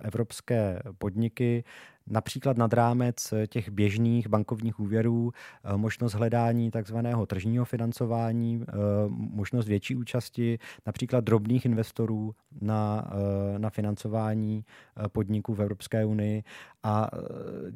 evropské 0.02 0.82
podniky 0.98 1.63
například 2.08 2.58
nad 2.58 2.74
rámec 2.74 3.34
eh, 3.34 3.48
těch 3.48 3.70
běžných 3.70 4.28
bankovních 4.28 4.80
úvěrů, 4.80 5.32
eh, 5.63 5.78
možnost 5.78 6.13
hledání 6.13 6.72
takzvaného 6.72 7.26
tržního 7.26 7.65
financování, 7.65 8.65
eh, 8.68 8.74
možnost 9.10 9.68
větší 9.68 9.96
účasti 9.96 10.60
například 10.86 11.24
drobných 11.24 11.65
investorů 11.65 12.36
na, 12.62 13.12
na 13.58 13.70
financování 13.70 14.65
podniků 15.12 15.54
v 15.54 15.62
Evropské 15.62 16.06
unii. 16.06 16.44
A 16.84 17.10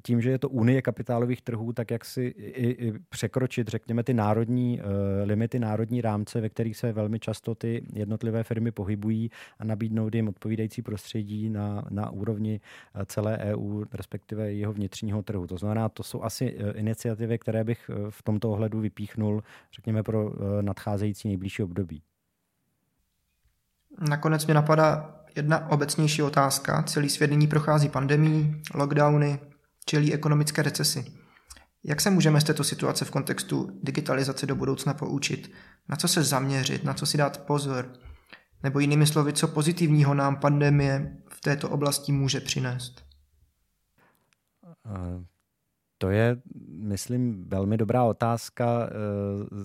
tím, 0.04 0.22
že 0.22 0.30
je 0.30 0.40
to 0.40 0.50
unie 0.50 0.82
kapitálových 0.82 1.42
trhů, 1.42 1.74
tak 1.74 1.92
jak 1.92 2.06
si 2.06 2.22
i, 2.22 2.88
i 2.88 2.94
překročit, 3.10 3.68
řekněme, 3.68 4.04
ty 4.04 4.14
národní 4.14 4.82
limity, 5.24 5.60
národní 5.60 6.02
rámce, 6.02 6.42
ve 6.42 6.50
kterých 6.50 6.78
se 6.78 6.94
velmi 6.94 7.20
často 7.20 7.56
ty 7.56 7.86
jednotlivé 7.94 8.44
firmy 8.44 8.72
pohybují 8.72 9.30
a 9.60 9.64
nabídnout 9.64 10.16
jim 10.16 10.28
odpovídající 10.28 10.82
prostředí 10.82 11.50
na, 11.50 11.86
na 11.90 12.10
úrovni 12.10 12.62
celé 13.06 13.38
EU, 13.38 13.84
respektive 13.94 14.19
respektive 14.20 14.54
jeho 14.54 14.74
vnitřního 14.74 15.24
trhu. 15.24 15.48
To 15.48 15.58
znamená, 15.58 15.90
to 15.90 16.04
jsou 16.04 16.24
asi 16.24 16.56
eh, 16.58 16.72
iniciativy, 16.72 17.40
které 17.40 17.64
bych 17.64 17.90
eh, 17.90 18.12
v 18.12 18.24
tomto 18.24 18.52
ohledu 18.52 18.80
vypíchnul, 18.80 19.44
řekněme, 19.76 20.04
pro 20.04 20.32
eh, 20.32 20.62
nadcházející 20.62 21.28
nejbližší 21.28 21.64
období. 21.64 22.04
Nakonec 24.10 24.46
mě 24.46 24.54
napadá 24.54 25.16
jedna 25.36 25.72
obecnější 25.72 26.22
otázka. 26.22 26.84
Celý 26.84 27.10
svět 27.10 27.32
nyní 27.32 27.48
prochází 27.48 27.90
pandemí, 27.90 28.62
lockdowny, 28.74 29.40
čelí 29.86 30.14
ekonomické 30.14 30.62
recesi. 30.62 31.06
Jak 31.84 32.02
se 32.02 32.10
můžeme 32.10 32.42
z 32.42 32.44
této 32.44 32.64
situace 32.64 33.06
v 33.06 33.12
kontextu 33.12 33.80
digitalizace 33.84 34.46
do 34.46 34.56
budoucna 34.56 34.94
poučit? 34.94 35.52
Na 35.90 35.96
co 35.96 36.08
se 36.08 36.24
zaměřit? 36.24 36.84
Na 36.84 36.94
co 36.94 37.06
si 37.06 37.18
dát 37.18 37.46
pozor? 37.46 37.94
Nebo 38.64 38.80
jinými 38.80 39.08
slovy, 39.08 39.34
co 39.34 39.48
pozitivního 39.48 40.14
nám 40.14 40.36
pandemie 40.36 41.18
v 41.30 41.42
této 41.42 41.70
oblasti 41.70 42.12
může 42.12 42.40
přinést? 42.40 43.09
To 45.98 46.10
je, 46.10 46.42
myslím, 46.70 47.46
velmi 47.50 47.78
dobrá 47.78 48.04
otázka, 48.04 48.90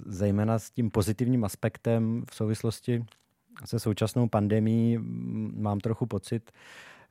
zejména 0.07 0.59
s 0.59 0.71
tím 0.71 0.91
pozitivním 0.91 1.45
aspektem 1.45 2.25
v 2.31 2.35
souvislosti 2.35 3.05
se 3.65 3.81
současnou 3.81 4.29
pandemí. 4.29 4.99
Mám 5.57 5.81
trochu 5.81 6.07
pocit, 6.07 6.51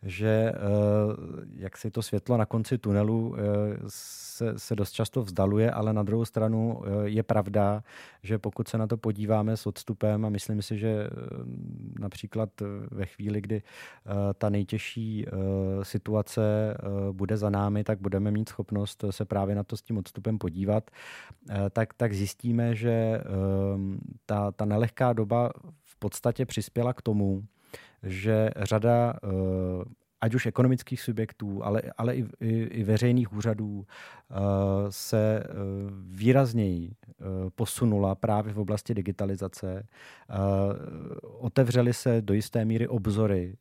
že 0.03 0.51
eh, 0.51 0.55
jak 1.55 1.77
si 1.77 1.91
to 1.91 2.01
světlo 2.01 2.37
na 2.37 2.45
konci 2.45 2.77
tunelu 2.77 3.35
eh, 3.37 3.41
se, 3.87 4.59
se 4.59 4.75
dost 4.75 4.91
často 4.91 5.21
vzdaluje, 5.21 5.71
ale 5.71 5.93
na 5.93 6.03
druhou 6.03 6.25
stranu 6.25 6.81
eh, 6.85 6.89
je 7.09 7.23
pravda, 7.23 7.83
že 8.23 8.37
pokud 8.37 8.67
se 8.67 8.77
na 8.77 8.87
to 8.87 8.97
podíváme 8.97 9.57
s 9.57 9.67
odstupem 9.67 10.25
a 10.25 10.29
myslím 10.29 10.61
si, 10.61 10.77
že 10.77 11.09
například 11.99 12.49
ve 12.91 13.05
chvíli, 13.05 13.41
kdy 13.41 13.61
ta 14.37 14.49
nejtěžší 14.49 15.25
situace 15.83 16.41
bude 17.11 17.37
za 17.37 17.49
námi, 17.49 17.83
tak 17.83 18.01
budeme 18.01 18.31
mít 18.31 18.49
schopnost 18.49 19.05
se 19.09 19.25
právě 19.25 19.55
na 19.55 19.63
to 19.63 19.77
s 19.77 19.81
tím 19.81 19.97
odstupem 19.97 20.37
podívat, 20.37 20.91
tak, 21.71 21.93
tak 21.93 22.13
zjistíme, 22.13 22.75
že 22.75 23.23
ta, 24.25 24.51
ta 24.51 24.65
nelehká 24.65 25.13
doba 25.13 25.51
v 25.83 25.95
podstatě 25.99 26.45
přispěla 26.45 26.93
k 26.93 27.01
tomu, 27.01 27.43
že 28.03 28.49
řada 28.57 29.13
eh, 29.23 29.27
ať 30.21 30.35
už 30.35 30.45
ekonomických 30.45 31.01
subjektů, 31.01 31.63
ale, 31.65 31.81
ale 31.97 32.15
i, 32.15 32.25
i, 32.39 32.49
i 32.49 32.83
veřejných 32.83 33.33
úřadů 33.33 33.85
eh, 33.85 34.35
se 34.89 35.43
eh, 35.43 35.49
výrazněji 36.05 36.95
posunula 37.55 38.15
právě 38.15 38.53
v 38.53 38.59
oblasti 38.59 38.93
digitalizace. 38.93 39.87
Otevřely 41.21 41.93
se 41.93 42.21
do 42.21 42.33
jisté 42.33 42.65
míry 42.65 42.87
obzory 42.87 43.57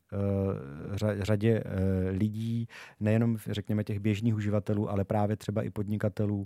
řadě 1.19 1.63
lidí, 2.11 2.67
nejenom 2.99 3.37
řekněme 3.47 3.83
těch 3.83 3.99
běžných 3.99 4.35
uživatelů, 4.35 4.89
ale 4.89 5.03
právě 5.03 5.35
třeba 5.35 5.63
i 5.63 5.69
podnikatelů 5.69 6.45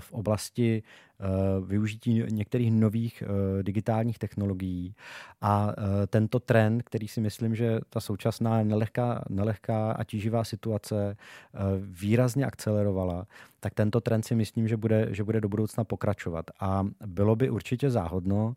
v 0.00 0.12
oblasti 0.12 0.82
eh, 0.82 1.24
využití 1.66 2.22
některých 2.30 2.72
nových 2.72 3.22
eh, 3.22 3.62
digitálních 3.62 4.18
technologií. 4.18 4.94
A 5.40 5.72
tento 6.08 6.40
trend, 6.40 6.82
který 6.82 7.08
si 7.08 7.20
myslím, 7.20 7.54
že 7.54 7.80
ta 7.90 8.00
současná 8.00 8.62
nelehká, 8.62 9.24
nelehká 9.28 9.92
a 9.92 10.04
tíživá 10.04 10.44
situace 10.44 11.16
výrazně 11.78 12.46
akcelerovala, 12.46 13.26
tak 13.60 13.74
tento 13.74 14.00
trend 14.00 14.22
si 14.22 14.34
myslím, 14.34 14.68
že 14.68 14.76
bude, 14.76 15.08
že 15.10 15.24
bude 15.24 15.40
do 15.40 15.48
budoucna 15.48 15.84
pokračovat. 15.84 16.50
A 16.60 16.86
bylo 17.06 17.36
by 17.36 17.50
určitě 17.50 17.90
záhodno, 17.90 18.54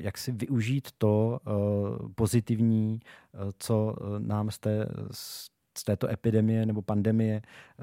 jak 0.00 0.18
si 0.18 0.32
využít 0.32 0.88
to 0.98 1.40
pozitivní, 2.14 3.00
co 3.58 3.96
nám 4.18 4.50
z 4.50 4.58
té, 4.58 4.88
z 5.78 5.84
této 5.84 6.10
epidemie 6.10 6.66
nebo 6.66 6.82
pandemie 6.82 7.42
eh, 7.42 7.82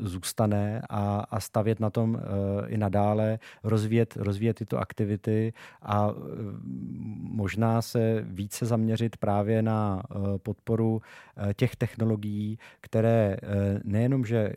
zůstane 0.00 0.82
a, 0.90 1.26
a 1.30 1.40
stavět 1.40 1.80
na 1.80 1.90
tom 1.90 2.18
eh, 2.18 2.68
i 2.68 2.76
nadále, 2.76 3.38
rozvíjet, 3.64 4.16
rozvíjet 4.16 4.54
tyto 4.54 4.78
aktivity 4.78 5.52
a 5.82 6.10
eh, 6.10 6.20
možná 7.20 7.82
se 7.82 8.24
více 8.26 8.66
zaměřit 8.66 9.16
právě 9.16 9.62
na 9.62 10.02
podporu 10.42 11.02
těch 11.56 11.76
technologií, 11.76 12.58
které 12.80 13.36
nejenom, 13.84 14.24
že 14.24 14.52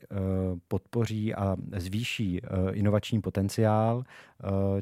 podpoří 0.68 1.36
a 1.36 1.56
zvýší 1.78 2.42
inovační 2.72 3.22
potenciál 3.22 4.04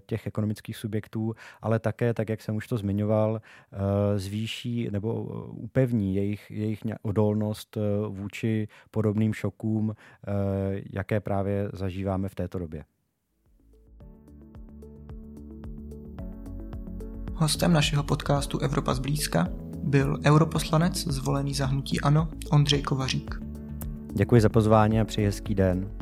těch 0.06 0.28
ekonomických 0.28 0.78
subjektů, 0.78 1.36
ale 1.62 1.80
také, 1.80 2.14
tak 2.14 2.30
jak 2.30 2.42
jsem 2.42 2.56
už 2.56 2.68
to 2.68 2.78
zmiňoval, 2.78 3.42
zvýší 4.16 4.90
nebo 4.92 5.24
upevní 5.52 6.16
jejich, 6.16 6.52
jejich 6.52 6.80
odolnost 7.02 7.57
odolnost 7.58 7.78
eh, 7.78 8.20
vůči 8.22 8.68
podobným 8.92 9.34
šokům, 9.34 9.94
eh, 9.94 10.32
jaké 10.94 11.20
právě 11.20 11.70
zažíváme 11.74 12.30
v 12.30 12.36
této 12.36 12.60
době. 12.60 12.84
Hostem 17.34 17.74
našeho 17.74 18.04
podcastu 18.04 18.60
Evropa 18.60 18.94
zblízka 18.94 19.48
byl 19.84 20.18
europoslanec 20.26 21.08
zvolený 21.08 21.54
za 21.54 21.66
hnutí 21.66 22.02
ANO 22.02 22.28
Ondřej 22.52 22.82
Kovařík. 22.82 23.40
Děkuji 24.14 24.42
za 24.42 24.50
pozvání 24.50 25.00
a 25.00 25.06
přeji 25.06 25.26
hezký 25.26 25.56
den. 25.56 25.97